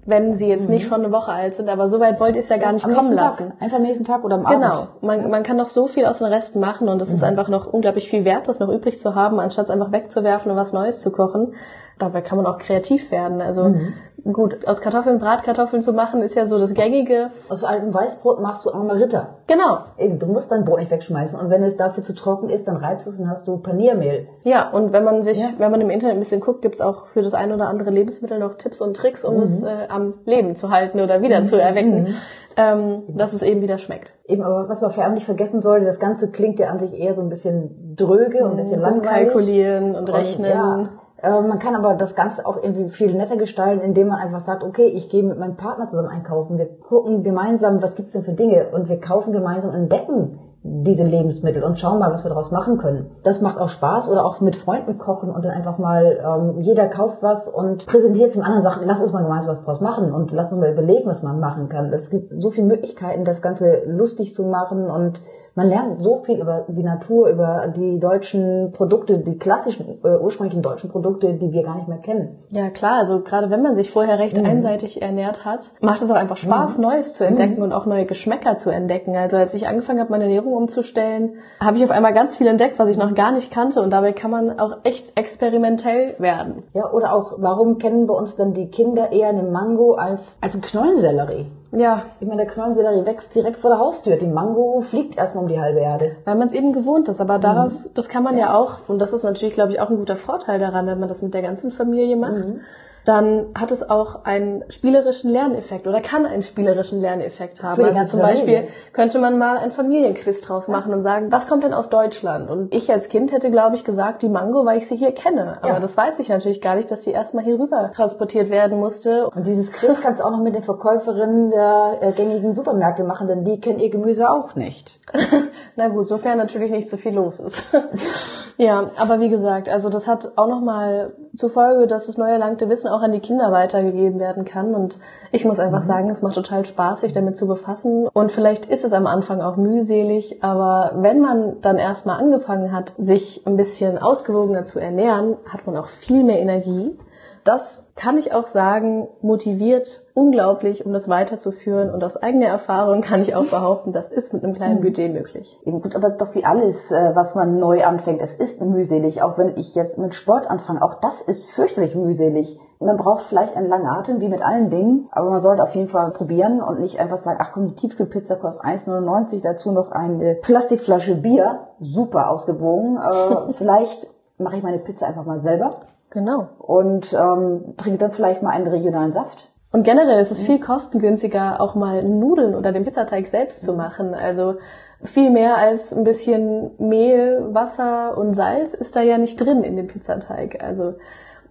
wenn 0.08 0.34
sie 0.34 0.48
jetzt 0.48 0.68
mhm. 0.68 0.74
nicht 0.74 0.88
schon 0.88 1.04
eine 1.04 1.12
Woche 1.12 1.32
alt 1.32 1.54
sind. 1.54 1.70
Aber 1.70 1.88
so 1.88 2.00
weit 2.00 2.20
wollt 2.20 2.36
ihr 2.36 2.42
es 2.42 2.50
ja 2.50 2.58
gar 2.58 2.74
nicht 2.74 2.84
am 2.86 2.94
kommen 2.96 3.16
lassen. 3.16 3.50
Tag. 3.52 3.62
Einfach 3.62 3.78
am 3.78 3.84
nächsten 3.84 4.04
Tag 4.04 4.24
oder 4.24 4.38
am 4.38 4.46
genau. 4.46 4.66
Abend. 4.66 4.90
Genau, 5.00 5.14
man, 5.14 5.30
man 5.30 5.44
kann 5.44 5.58
noch 5.58 5.68
so 5.68 5.86
viel 5.86 6.06
aus 6.06 6.18
den 6.18 6.28
Resten 6.28 6.60
machen 6.60 6.90
und 6.90 7.00
es 7.04 7.10
mhm. 7.10 7.16
ist 7.16 7.24
einfach 7.24 7.50
noch 7.50 7.72
unglaublich 7.72 8.10
viel 8.10 8.26
wert, 8.26 8.48
das 8.48 8.60
noch 8.60 8.70
übrig 8.70 8.98
zu 8.98 9.14
haben, 9.14 9.40
anstatt 9.40 9.66
es 9.66 9.72
einfach 9.72 9.92
wegzuwerfen 9.92 10.52
und 10.52 10.58
was 10.58 10.74
Neues 10.74 11.02
zu 11.02 11.12
kochen. 11.12 11.54
Dabei 12.00 12.22
kann 12.22 12.38
man 12.38 12.48
auch 12.48 12.58
kreativ 12.58 13.12
werden. 13.12 13.42
Also 13.42 13.66
mhm. 13.66 13.94
Gut, 14.24 14.68
aus 14.68 14.82
Kartoffeln 14.82 15.20
Bratkartoffeln 15.20 15.82
zu 15.82 15.94
machen, 15.94 16.22
ist 16.22 16.36
ja 16.36 16.46
so 16.46 16.60
das 16.60 16.74
Gängige. 16.74 17.32
Aus 17.50 17.64
altem 17.64 17.94
Weißbrot 17.94 18.42
machst 18.42 18.66
du 18.66 18.72
Margarita. 18.72 19.36
Genau. 19.48 19.80
Eben, 19.98 20.20
du 20.20 20.28
musst 20.28 20.52
dein 20.52 20.66
Brot 20.66 20.80
nicht 20.80 20.92
wegschmeißen. 20.92 21.40
Und 21.40 21.50
wenn 21.50 21.64
es 21.64 21.78
dafür 21.78 22.04
zu 22.04 22.14
trocken 22.14 22.50
ist, 22.50 22.68
dann 22.68 22.78
reibst 22.78 23.06
du 23.06 23.12
es 23.12 23.20
und 23.20 23.30
hast 23.30 23.48
du 23.48 23.58
Paniermehl. 23.58 24.28
Ja, 24.44 24.70
und 24.70 24.94
wenn 24.94 25.04
man 25.04 25.24
sich, 25.24 25.40
ja. 25.40 25.50
wenn 25.58 25.72
man 25.72 25.82
im 25.82 25.90
Internet 25.90 26.16
ein 26.16 26.20
bisschen 26.20 26.42
guckt, 26.42 26.62
gibt's 26.62 26.82
auch 26.82 27.08
für 27.08 27.22
das 27.22 27.34
ein 27.34 27.52
oder 27.52 27.68
andere 27.68 27.90
Lebensmittel 27.90 28.40
noch 28.40 28.56
Tipps 28.56 28.82
und 28.82 28.96
Tricks, 28.96 29.24
um 29.24 29.38
mhm. 29.38 29.44
es 29.44 29.64
äh, 29.64 29.88
am 29.90 30.16
Leben 30.26 30.56
zu 30.56 30.70
halten 30.70 31.00
oder 31.00 31.22
wieder 31.22 31.42
mhm. 31.42 31.46
zu 31.46 31.56
erwecken. 31.58 32.04
Mhm. 32.04 32.16
Ähm, 32.58 33.04
dass 33.08 33.32
es 33.32 33.42
eben 33.42 33.62
wieder 33.62 33.78
schmeckt. 33.78 34.14
Eben, 34.26 34.44
aber 34.44 34.68
was 34.68 34.82
man 34.82 34.92
vor 34.92 35.06
allem 35.06 35.14
nicht 35.14 35.26
vergessen 35.26 35.62
sollte, 35.62 35.86
das 35.86 36.00
Ganze 36.00 36.30
klingt 36.30 36.60
ja 36.60 36.68
an 36.70 36.80
sich 36.80 36.94
eher 36.94 37.14
so 37.14 37.22
ein 37.22 37.30
bisschen 37.30 37.96
dröge 37.96 38.44
und 38.44 38.52
ein 38.52 38.58
bisschen 38.58 38.80
mhm. 38.80 38.86
langweilig. 38.86 39.32
Kalkulieren 39.32 39.96
und 39.96 40.12
rechnen. 40.12 40.52
Und, 40.52 40.58
ja, 40.58 40.90
äh, 41.22 41.42
man 41.42 41.60
kann 41.60 41.76
aber 41.76 41.96
das 41.96 42.16
Ganze 42.16 42.46
auch 42.46 42.62
irgendwie 42.62 42.90
viel 42.90 43.14
netter 43.14 43.38
gestalten, 43.38 43.82
indem 43.82 44.08
man 44.08 44.20
einfach 44.20 44.40
sagt, 44.40 44.64
okay, 44.64 44.88
ich 44.88 45.10
gehe 45.10 45.24
mit 45.24 45.38
meinem 45.38 45.56
Partner 45.56 45.88
zusammen 45.88 46.10
einkaufen, 46.10 46.58
wir 46.58 46.68
gucken 46.80 47.24
gemeinsam, 47.24 47.82
was 47.82 47.96
gibt's 47.96 48.14
denn 48.14 48.24
für 48.24 48.34
Dinge 48.34 48.70
und 48.72 48.90
wir 48.90 49.00
kaufen 49.00 49.34
gemeinsam 49.34 49.72
und 49.72 49.78
entdecken 49.78 50.40
diese 50.62 51.04
Lebensmittel 51.04 51.64
und 51.64 51.80
schauen 51.80 52.00
mal, 52.00 52.12
was 52.12 52.26
wir 52.26 52.30
daraus 52.30 52.52
machen 52.52 52.78
können. 52.78 53.12
Das 53.24 53.42
macht 53.42 53.58
auch 53.58 53.70
Spaß 53.70 54.10
oder 54.10 54.26
auch 54.26 54.42
mit 54.42 54.58
Freunden 54.58 54.98
kochen 54.98 55.30
und 55.30 55.46
dann 55.46 55.54
einfach 55.54 55.78
mal, 55.78 56.20
ähm, 56.22 56.62
jeder 56.62 56.88
kauft 56.88 57.24
was 57.24 57.48
und 57.48 57.88
präsentiert 57.88 58.34
zum 58.34 58.44
anderen, 58.44 58.62
sagt, 58.62 58.82
lass 58.84 59.02
uns 59.02 59.14
mal 59.14 59.24
gemeinsam 59.24 59.52
was 59.52 59.62
draus 59.62 59.80
machen 59.80 60.12
und 60.12 60.32
lass 60.32 60.52
uns 60.52 60.62
mal 60.62 60.72
überlegen, 60.72 61.10
was 61.10 61.24
man 61.24 61.40
machen 61.40 61.70
kann. 61.70 61.94
Es 61.94 62.10
gibt 62.10 62.34
so 62.42 62.52
viele 62.52 62.68
Möglichkeiten, 62.68 63.24
das 63.24 63.42
Ganze 63.42 63.84
lustig 63.86 64.36
zu 64.36 64.46
machen 64.48 64.90
und 64.90 65.22
man 65.56 65.68
lernt 65.68 66.04
so 66.04 66.18
viel 66.24 66.40
über 66.40 66.66
die 66.68 66.84
Natur, 66.84 67.30
über 67.30 67.72
die 67.76 68.00
deutschen 68.00 68.72
Produkte, 68.72 69.20
die 69.20 69.38
klassischen, 69.38 70.00
äh, 70.04 70.18
ursprünglichen 70.18 70.62
deutschen 70.62 70.90
Produkte, 70.90 71.34
die 71.34 71.52
wir 71.52 71.64
gar 71.64 71.76
nicht 71.76 71.88
mehr 71.88 71.98
kennen. 71.98 72.40
Ja, 72.52 72.70
klar. 72.70 73.00
Also 73.00 73.22
gerade 73.22 73.50
wenn 73.50 73.62
man 73.62 73.76
sich 73.76 73.92
vorher 73.92 74.20
recht 74.20 74.38
mhm. 74.38 74.46
einseitig 74.46 75.02
ernährt 75.02 75.46
hat, 75.46 75.72
macht 75.82 76.02
es 76.02 76.12
auch 76.12 76.16
einfach 76.16 76.38
Spaß, 76.38 76.78
mhm. 76.78 76.84
Neues 76.84 77.14
zu 77.14 77.26
entdecken 77.26 77.58
mhm. 77.58 77.64
und 77.64 77.74
auch 77.74 77.86
neue 77.86 78.06
Geschmäcker 78.06 78.58
zu 78.58 78.70
entdecken. 78.70 79.16
Also 79.16 79.38
als 79.38 79.54
ich 79.54 79.68
angefangen 79.68 80.00
habe, 80.00 80.12
meine 80.12 80.26
Ernährung 80.26 80.54
umzustellen, 80.54 81.36
habe 81.60 81.78
ich 81.78 81.84
auf 81.84 81.92
einmal 81.92 82.14
ganz 82.14 82.38
viel 82.38 82.48
entdeckt, 82.48 82.80
was 82.80 82.90
ich 82.90 82.98
noch 82.98 83.14
gar 83.16 83.32
nicht 83.32 83.52
kannte. 83.52 83.82
Und 83.82 83.92
dabei 83.92 84.14
kann 84.14 84.32
man 84.32 84.60
auch 84.60 84.78
echt 84.84 85.18
experimentell 85.18 86.16
werden. 86.20 86.64
Ja, 86.74 86.92
oder 86.92 87.14
auch, 87.14 87.34
warum 87.38 87.78
kennen 87.78 88.08
bei 88.08 88.14
uns 88.14 88.36
dann 88.36 88.54
die 88.54 88.70
Kinder 88.70 89.12
eher 89.12 89.30
eine 89.30 89.44
Mango 89.44 89.94
als, 89.94 90.38
als 90.42 90.56
einen 90.56 90.64
Knollensellerie? 90.64 91.48
Ja. 91.72 92.04
Ich 92.20 92.28
meine, 92.28 92.44
der 92.44 92.52
Knollensellerie 92.52 93.06
wächst 93.06 93.36
direkt 93.36 93.58
vor 93.58 93.70
der 93.70 93.80
Haustür. 93.80 94.18
Die 94.18 94.28
Mango 94.28 94.82
fliegt 94.82 95.18
erstmal 95.18 95.44
um 95.44 95.50
die 95.50 95.60
halbe 95.60 95.80
Erde. 95.80 96.16
Weil 96.26 96.36
man 96.36 96.48
es 96.48 96.54
eben 96.54 96.74
gewohnt 96.74 97.08
ist. 97.10 97.22
Aber 97.22 97.40
daraus, 97.40 97.86
mhm. 97.86 97.90
das 97.96 98.10
kann 98.10 98.24
man 98.24 98.36
ja. 98.38 98.48
ja. 98.48 98.56
auch, 98.56 98.88
und 98.88 99.00
das 99.00 99.14
ist 99.14 99.24
natürlich, 99.24 99.54
glaube 99.54 99.74
ich, 99.74 99.80
auch 99.80 99.90
ein 99.90 99.98
guter 99.98 100.18
Vorteil 100.18 100.60
daran, 100.60 100.88
wenn 100.88 101.00
man 101.00 101.10
das 101.10 101.22
mit 101.22 101.34
der 101.34 101.42
ganzen 101.42 101.72
Familie 101.72 102.16
macht. 102.16 102.50
Mhm 102.50 102.62
dann 103.10 103.48
hat 103.56 103.72
es 103.72 103.90
auch 103.90 104.24
einen 104.24 104.64
spielerischen 104.70 105.32
Lerneffekt 105.32 105.88
oder 105.88 106.00
kann 106.00 106.28
einen 106.28 106.44
spielerischen 106.44 107.02
Lerneffekt 107.02 107.64
haben. 107.64 107.84
Also 107.84 108.06
zum 108.06 108.20
Beispiel 108.20 108.68
könnte 108.94 109.18
man 109.18 109.40
mal 109.40 109.58
ein 109.58 109.72
Familienquiz 109.72 110.42
draus 110.42 110.68
machen 110.68 110.94
und 110.94 111.02
sagen, 111.02 111.32
was 111.32 111.48
kommt 111.48 111.64
denn 111.64 111.74
aus 111.74 111.90
Deutschland? 111.90 112.52
Und 112.52 112.72
ich 112.72 112.92
als 112.92 113.10
Kind 113.10 113.32
hätte, 113.32 113.50
glaube 113.50 113.76
ich, 113.76 113.84
gesagt, 113.84 114.22
die 114.22 114.30
Mango, 114.30 114.64
weil 114.64 114.78
ich 114.78 114.88
sie 114.88 114.96
hier 114.96 115.12
kenne. 115.12 115.58
Aber 115.62 115.74
ja. 115.74 115.80
das 115.80 115.98
weiß 115.98 116.20
ich 116.20 116.30
natürlich 116.30 116.62
gar 116.62 116.76
nicht, 116.76 116.92
dass 116.92 117.02
die 117.02 117.10
erstmal 117.10 117.44
hier 117.44 117.60
rüber 117.60 117.92
transportiert 117.96 118.52
werden 118.52 118.80
musste. 118.80 119.28
Und 119.28 119.48
dieses 119.48 119.72
Quiz 119.74 120.02
kannst 120.02 120.22
du 120.22 120.26
auch 120.26 120.32
noch 120.32 120.44
mit 120.44 120.54
den 120.54 120.62
Verkäuferinnen 120.62 121.50
der 121.50 121.98
äh, 122.02 122.12
gängigen 122.12 122.54
Supermärkte 122.54 123.04
machen, 123.04 123.26
denn 123.26 123.44
die 123.44 123.60
kennen 123.60 123.80
ihr 123.80 123.90
Gemüse 123.90 124.30
auch 124.30 124.54
nicht. 124.54 125.00
Na 125.76 125.88
gut, 125.88 126.08
sofern 126.08 126.38
natürlich 126.38 126.70
nicht 126.70 126.88
so 126.88 126.98
viel 126.98 127.16
los 127.16 127.40
ist. 127.40 127.66
ja, 128.60 128.92
aber 128.98 129.22
wie 129.22 129.30
gesagt, 129.30 129.70
also 129.70 129.88
das 129.90 130.06
hat 130.06 130.34
auch 130.36 130.48
nochmal 130.48 131.14
zur 131.34 131.50
Folge, 131.50 131.88
dass 131.88 132.08
das 132.08 132.18
neu 132.18 132.30
erlangte 132.30 132.68
Wissen 132.68 132.90
auch 132.90 133.02
an 133.02 133.14
die 133.14 133.22
Kinder 133.22 133.54
weitergegeben 133.54 134.20
werden 134.20 134.44
kann. 134.44 134.76
Und 134.76 135.00
ich 135.32 135.46
muss 135.46 135.60
einfach 135.60 135.80
mhm. 135.80 135.86
sagen, 135.86 136.10
es 136.10 136.22
macht 136.22 136.36
total 136.36 136.66
Spaß, 136.66 137.00
sich 137.00 137.14
damit 137.14 137.38
zu 137.38 137.48
befassen. 137.48 138.10
Und 138.12 138.34
vielleicht 138.34 138.66
ist 138.66 138.84
es 138.84 138.92
am 138.92 139.08
Anfang 139.08 139.40
auch 139.40 139.56
mühselig, 139.56 140.44
aber 140.44 140.92
wenn 140.96 141.22
man 141.22 141.62
dann 141.62 141.78
erstmal 141.78 142.20
angefangen 142.20 142.74
hat, 142.74 142.92
sich 142.98 143.48
ein 143.48 143.56
bisschen 143.56 143.98
ausgewogener 143.98 144.66
zu 144.66 144.80
ernähren, 144.80 145.38
hat 145.48 145.66
man 145.66 145.78
auch 145.78 145.88
viel 145.88 146.26
mehr 146.26 146.42
Energie 146.42 147.00
das 147.44 147.92
kann 147.96 148.18
ich 148.18 148.34
auch 148.34 148.48
sagen, 148.48 149.08
motiviert 149.22 150.04
unglaublich, 150.14 150.86
um 150.86 150.94
das 150.94 151.10
weiterzuführen. 151.10 151.90
Und 151.90 152.04
aus 152.04 152.18
eigener 152.18 152.48
Erfahrung 152.48 153.02
kann 153.02 153.22
ich 153.22 153.36
auch 153.36 153.46
behaupten, 153.46 153.94
das 153.94 154.10
ist 154.10 154.34
mit 154.34 154.44
einem 154.44 154.56
kleinen 154.56 154.78
hm. 154.78 154.84
Budget 154.84 155.14
möglich. 155.14 155.60
Eben 155.64 155.82
gut, 155.82 155.96
aber 155.96 156.08
es 156.08 156.14
ist 156.14 156.22
doch 156.22 156.36
wie 156.36 156.46
alles, 156.46 156.92
äh, 156.92 157.12
was 157.14 157.36
man 157.36 157.58
neu 157.60 157.84
anfängt. 157.84 158.22
Es 158.22 158.34
ist 158.36 158.62
mühselig, 158.62 159.22
auch 159.22 159.38
wenn 159.38 159.58
ich 159.58 159.76
jetzt 159.76 159.98
mit 159.98 160.16
Sport 160.16 160.50
anfange. 160.50 160.82
Auch 160.82 160.96
das 160.96 161.22
ist 161.22 161.50
fürchterlich 161.50 161.96
mühselig. 161.96 162.60
Man 162.80 162.96
braucht 162.96 163.24
vielleicht 163.24 163.58
einen 163.58 163.68
langen 163.68 163.88
Atem, 163.88 164.22
wie 164.22 164.30
mit 164.30 164.42
allen 164.42 164.70
Dingen, 164.70 165.10
aber 165.12 165.30
man 165.30 165.42
sollte 165.42 165.64
auf 165.64 165.76
jeden 165.76 165.90
Fall 165.90 166.12
probieren 166.12 166.62
und 166.62 166.80
nicht 166.80 167.00
einfach 167.00 167.18
sagen, 167.18 167.40
ach 167.42 167.52
komm, 167.52 167.68
die 167.68 167.76
Tiefkühlpizza 167.76 168.36
kostet 168.36 168.64
1,99, 168.64 169.44
dazu 169.44 169.72
noch 169.72 169.92
eine 169.92 170.36
Plastikflasche 170.36 171.16
Bier, 171.16 171.68
super 171.82 172.30
ausgewogen. 172.30 172.98
Äh, 172.98 173.54
vielleicht 173.58 174.08
mache 174.38 174.56
ich 174.56 174.64
meine 174.64 174.80
Pizza 174.80 175.08
einfach 175.08 175.26
mal 175.26 175.40
selber 175.40 175.72
Genau. 176.12 176.50
Und 176.58 177.14
ähm, 177.14 177.76
trinkt 177.78 178.02
dann 178.02 178.12
vielleicht 178.12 178.42
mal 178.42 178.52
einen 178.52 178.68
regionalen 178.68 179.12
Saft. 179.12 179.52
Und 179.72 179.84
generell 179.84 180.20
ist 180.20 180.32
es 180.32 180.42
viel 180.42 180.60
kostengünstiger, 180.60 181.62
auch 181.62 181.76
mal 181.76 182.04
Nudeln 182.04 182.56
oder 182.56 182.72
den 182.72 182.86
Pizzateig 182.86 183.28
selbst 183.28 183.62
zu 183.62 183.74
machen. 183.74 184.16
Also 184.16 184.56
viel 185.04 185.30
mehr 185.30 185.58
als 185.58 185.94
ein 185.94 186.04
bisschen 186.04 186.72
Mehl, 186.80 187.54
Wasser 187.54 188.18
und 188.18 188.34
Salz 188.34 188.74
ist 188.74 188.96
da 188.96 189.02
ja 189.02 189.20
nicht 189.20 189.38
drin 189.38 189.64
in 189.64 189.76
dem 189.76 189.88
Pizzateig. 189.88 190.64
Also 190.64 190.96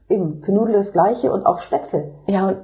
eben 0.08 0.42
für 0.42 0.52
Nudeln 0.52 0.76
das 0.76 0.92
Gleiche 0.92 1.32
und 1.32 1.46
auch 1.46 1.60
Spätzle. 1.60 2.10
Ja, 2.26 2.48
und 2.48 2.56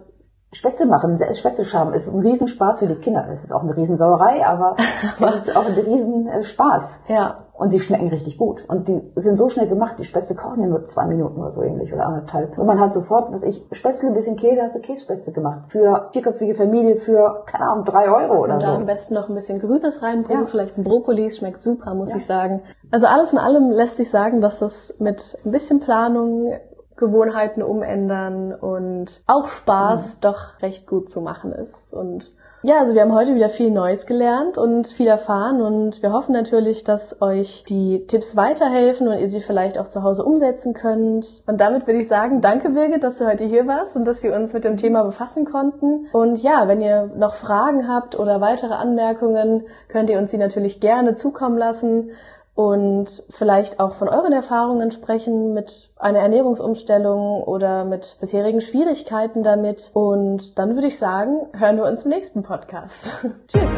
Spätzle 0.55 0.87
machen, 0.87 1.19
Spätzle 1.33 1.65
ist 1.95 2.15
ein 2.15 2.21
Riesenspaß 2.21 2.79
für 2.79 2.87
die 2.87 2.95
Kinder. 2.95 3.27
Es 3.31 3.43
ist 3.43 3.53
auch 3.53 3.63
eine 3.63 3.77
Riesensauerei, 3.77 4.47
aber 4.47 4.77
es 5.21 5.49
ist 5.49 5.57
auch 5.57 5.67
ein 5.67 5.75
Riesenspaß. 5.75 7.03
Ja. 7.09 7.45
Und 7.57 7.71
sie 7.71 7.79
schmecken 7.79 8.09
richtig 8.09 8.37
gut. 8.37 8.65
Und 8.69 8.89
die 8.89 9.13
sind 9.15 9.37
so 9.37 9.49
schnell 9.49 9.69
gemacht, 9.69 9.97
die 9.99 10.05
Spätzle 10.05 10.35
kochen 10.35 10.61
ja 10.61 10.69
nur 10.69 10.85
zwei 10.85 11.07
Minuten 11.07 11.41
oder 11.41 11.51
so 11.51 11.63
ähnlich 11.63 11.93
oder 11.93 12.07
anderthalb. 12.07 12.59
Und 12.59 12.67
man 12.67 12.81
hat 12.81 12.93
sofort, 12.93 13.33
was 13.33 13.45
ich, 13.45 13.65
Spätzle, 13.71 14.09
ein 14.09 14.15
bisschen 14.15 14.37
Käse, 14.37 14.63
hast 14.63 14.75
du 14.75 14.81
Kässpätzle 14.81 15.33
gemacht. 15.33 15.61
Für 15.69 16.09
vierköpfige 16.13 16.55
Familie 16.55 16.97
für, 16.97 17.45
keine 17.47 17.69
Ahnung, 17.69 17.85
drei 17.85 18.11
Euro 18.11 18.43
oder 18.43 18.55
und 18.55 18.61
so. 18.61 18.67
da 18.67 18.75
am 18.75 18.87
besten 18.87 19.15
noch 19.15 19.29
ein 19.29 19.35
bisschen 19.35 19.61
Grünes 19.61 20.03
reinbringen, 20.03 20.45
ja. 20.45 20.51
vielleicht 20.51 20.79
ein 20.79 20.85
Brokkoli, 20.85 21.31
schmeckt 21.31 21.63
super, 21.63 21.95
muss 21.95 22.11
ja. 22.11 22.17
ich 22.17 22.27
sagen. 22.27 22.63
Also 22.91 23.07
alles 23.07 23.33
in 23.33 23.39
allem 23.39 23.71
lässt 23.71 23.97
sich 23.97 24.11
sagen, 24.11 24.41
dass 24.41 24.59
das 24.59 24.97
mit 24.99 25.39
ein 25.45 25.53
bisschen 25.53 25.79
Planung 25.79 26.53
Gewohnheiten 26.97 27.63
umändern 27.63 28.53
und 28.53 29.23
auch 29.27 29.49
Spaß 29.49 30.17
mhm. 30.17 30.21
doch 30.21 30.63
recht 30.63 30.87
gut 30.87 31.11
zu 31.11 31.21
machen 31.21 31.53
ist. 31.53 31.93
Und 31.93 32.31
Ja, 32.63 32.79
also 32.79 32.95
wir 32.95 33.03
haben 33.03 33.15
heute 33.15 33.35
wieder 33.35 33.51
viel 33.51 33.71
Neues 33.71 34.07
gelernt 34.07 34.57
und 34.57 34.87
viel 34.87 35.09
erfahren 35.09 35.61
und 35.61 36.03
wir 36.03 36.13
hoffen 36.13 36.33
natürlich, 36.33 36.83
dass 36.85 37.21
euch 37.21 37.65
die 37.65 38.07
Tipps 38.07 38.37
weiterhelfen 38.37 39.09
und 39.09 39.19
ihr 39.19 39.29
sie 39.29 39.41
vielleicht 39.41 39.77
auch 39.77 39.89
zu 39.89 40.03
Hause 40.03 40.25
umsetzen 40.25 40.73
könnt. 40.73 41.43
Und 41.47 41.61
damit 41.61 41.87
würde 41.87 42.01
ich 42.01 42.09
sagen, 42.09 42.41
danke 42.41 42.71
Birgit, 42.71 43.03
dass 43.03 43.19
du 43.19 43.27
heute 43.27 43.45
hier 43.45 43.67
warst 43.67 43.97
und 43.97 44.07
dass 44.07 44.23
wir 44.23 44.35
uns 44.35 44.55
mit 44.55 44.65
dem 44.65 44.77
Thema 44.77 45.03
befassen 45.03 45.45
konnten. 45.45 46.07
Und 46.13 46.43
ja, 46.43 46.67
wenn 46.69 46.81
ihr 46.81 47.11
noch 47.17 47.35
Fragen 47.35 47.87
habt 47.89 48.19
oder 48.19 48.41
weitere 48.41 48.75
Anmerkungen, 48.75 49.65
könnt 49.89 50.09
ihr 50.09 50.19
uns 50.19 50.31
sie 50.31 50.39
natürlich 50.39 50.81
gerne 50.81 51.15
zukommen 51.17 51.59
lassen 51.59 52.13
und 52.55 53.25
vielleicht 53.31 53.81
auch 53.81 53.95
von 53.95 54.09
euren 54.09 54.33
Erfahrungen 54.33 54.93
sprechen 54.93 55.55
mit 55.55 55.91
einer 55.97 56.21
Ernährungsumstellung 56.21 57.43
oder 57.43 57.85
mit 57.85 58.17
bisherigen 58.21 58.61
Schwierigkeiten 58.61 59.43
damit. 59.43 59.91
Und 59.93 60.59
dann 60.59 60.75
würde 60.75 60.87
ich 60.87 60.99
sagen, 60.99 61.49
hören 61.53 61.77
wir 61.77 61.85
uns 61.85 62.05
im 62.05 62.11
nächsten 62.11 62.43
Podcast. 62.43 63.11
Tschüss. 63.49 63.71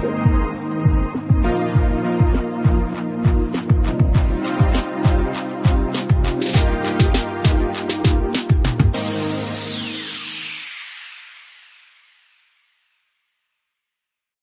Tschüss. 0.00 0.63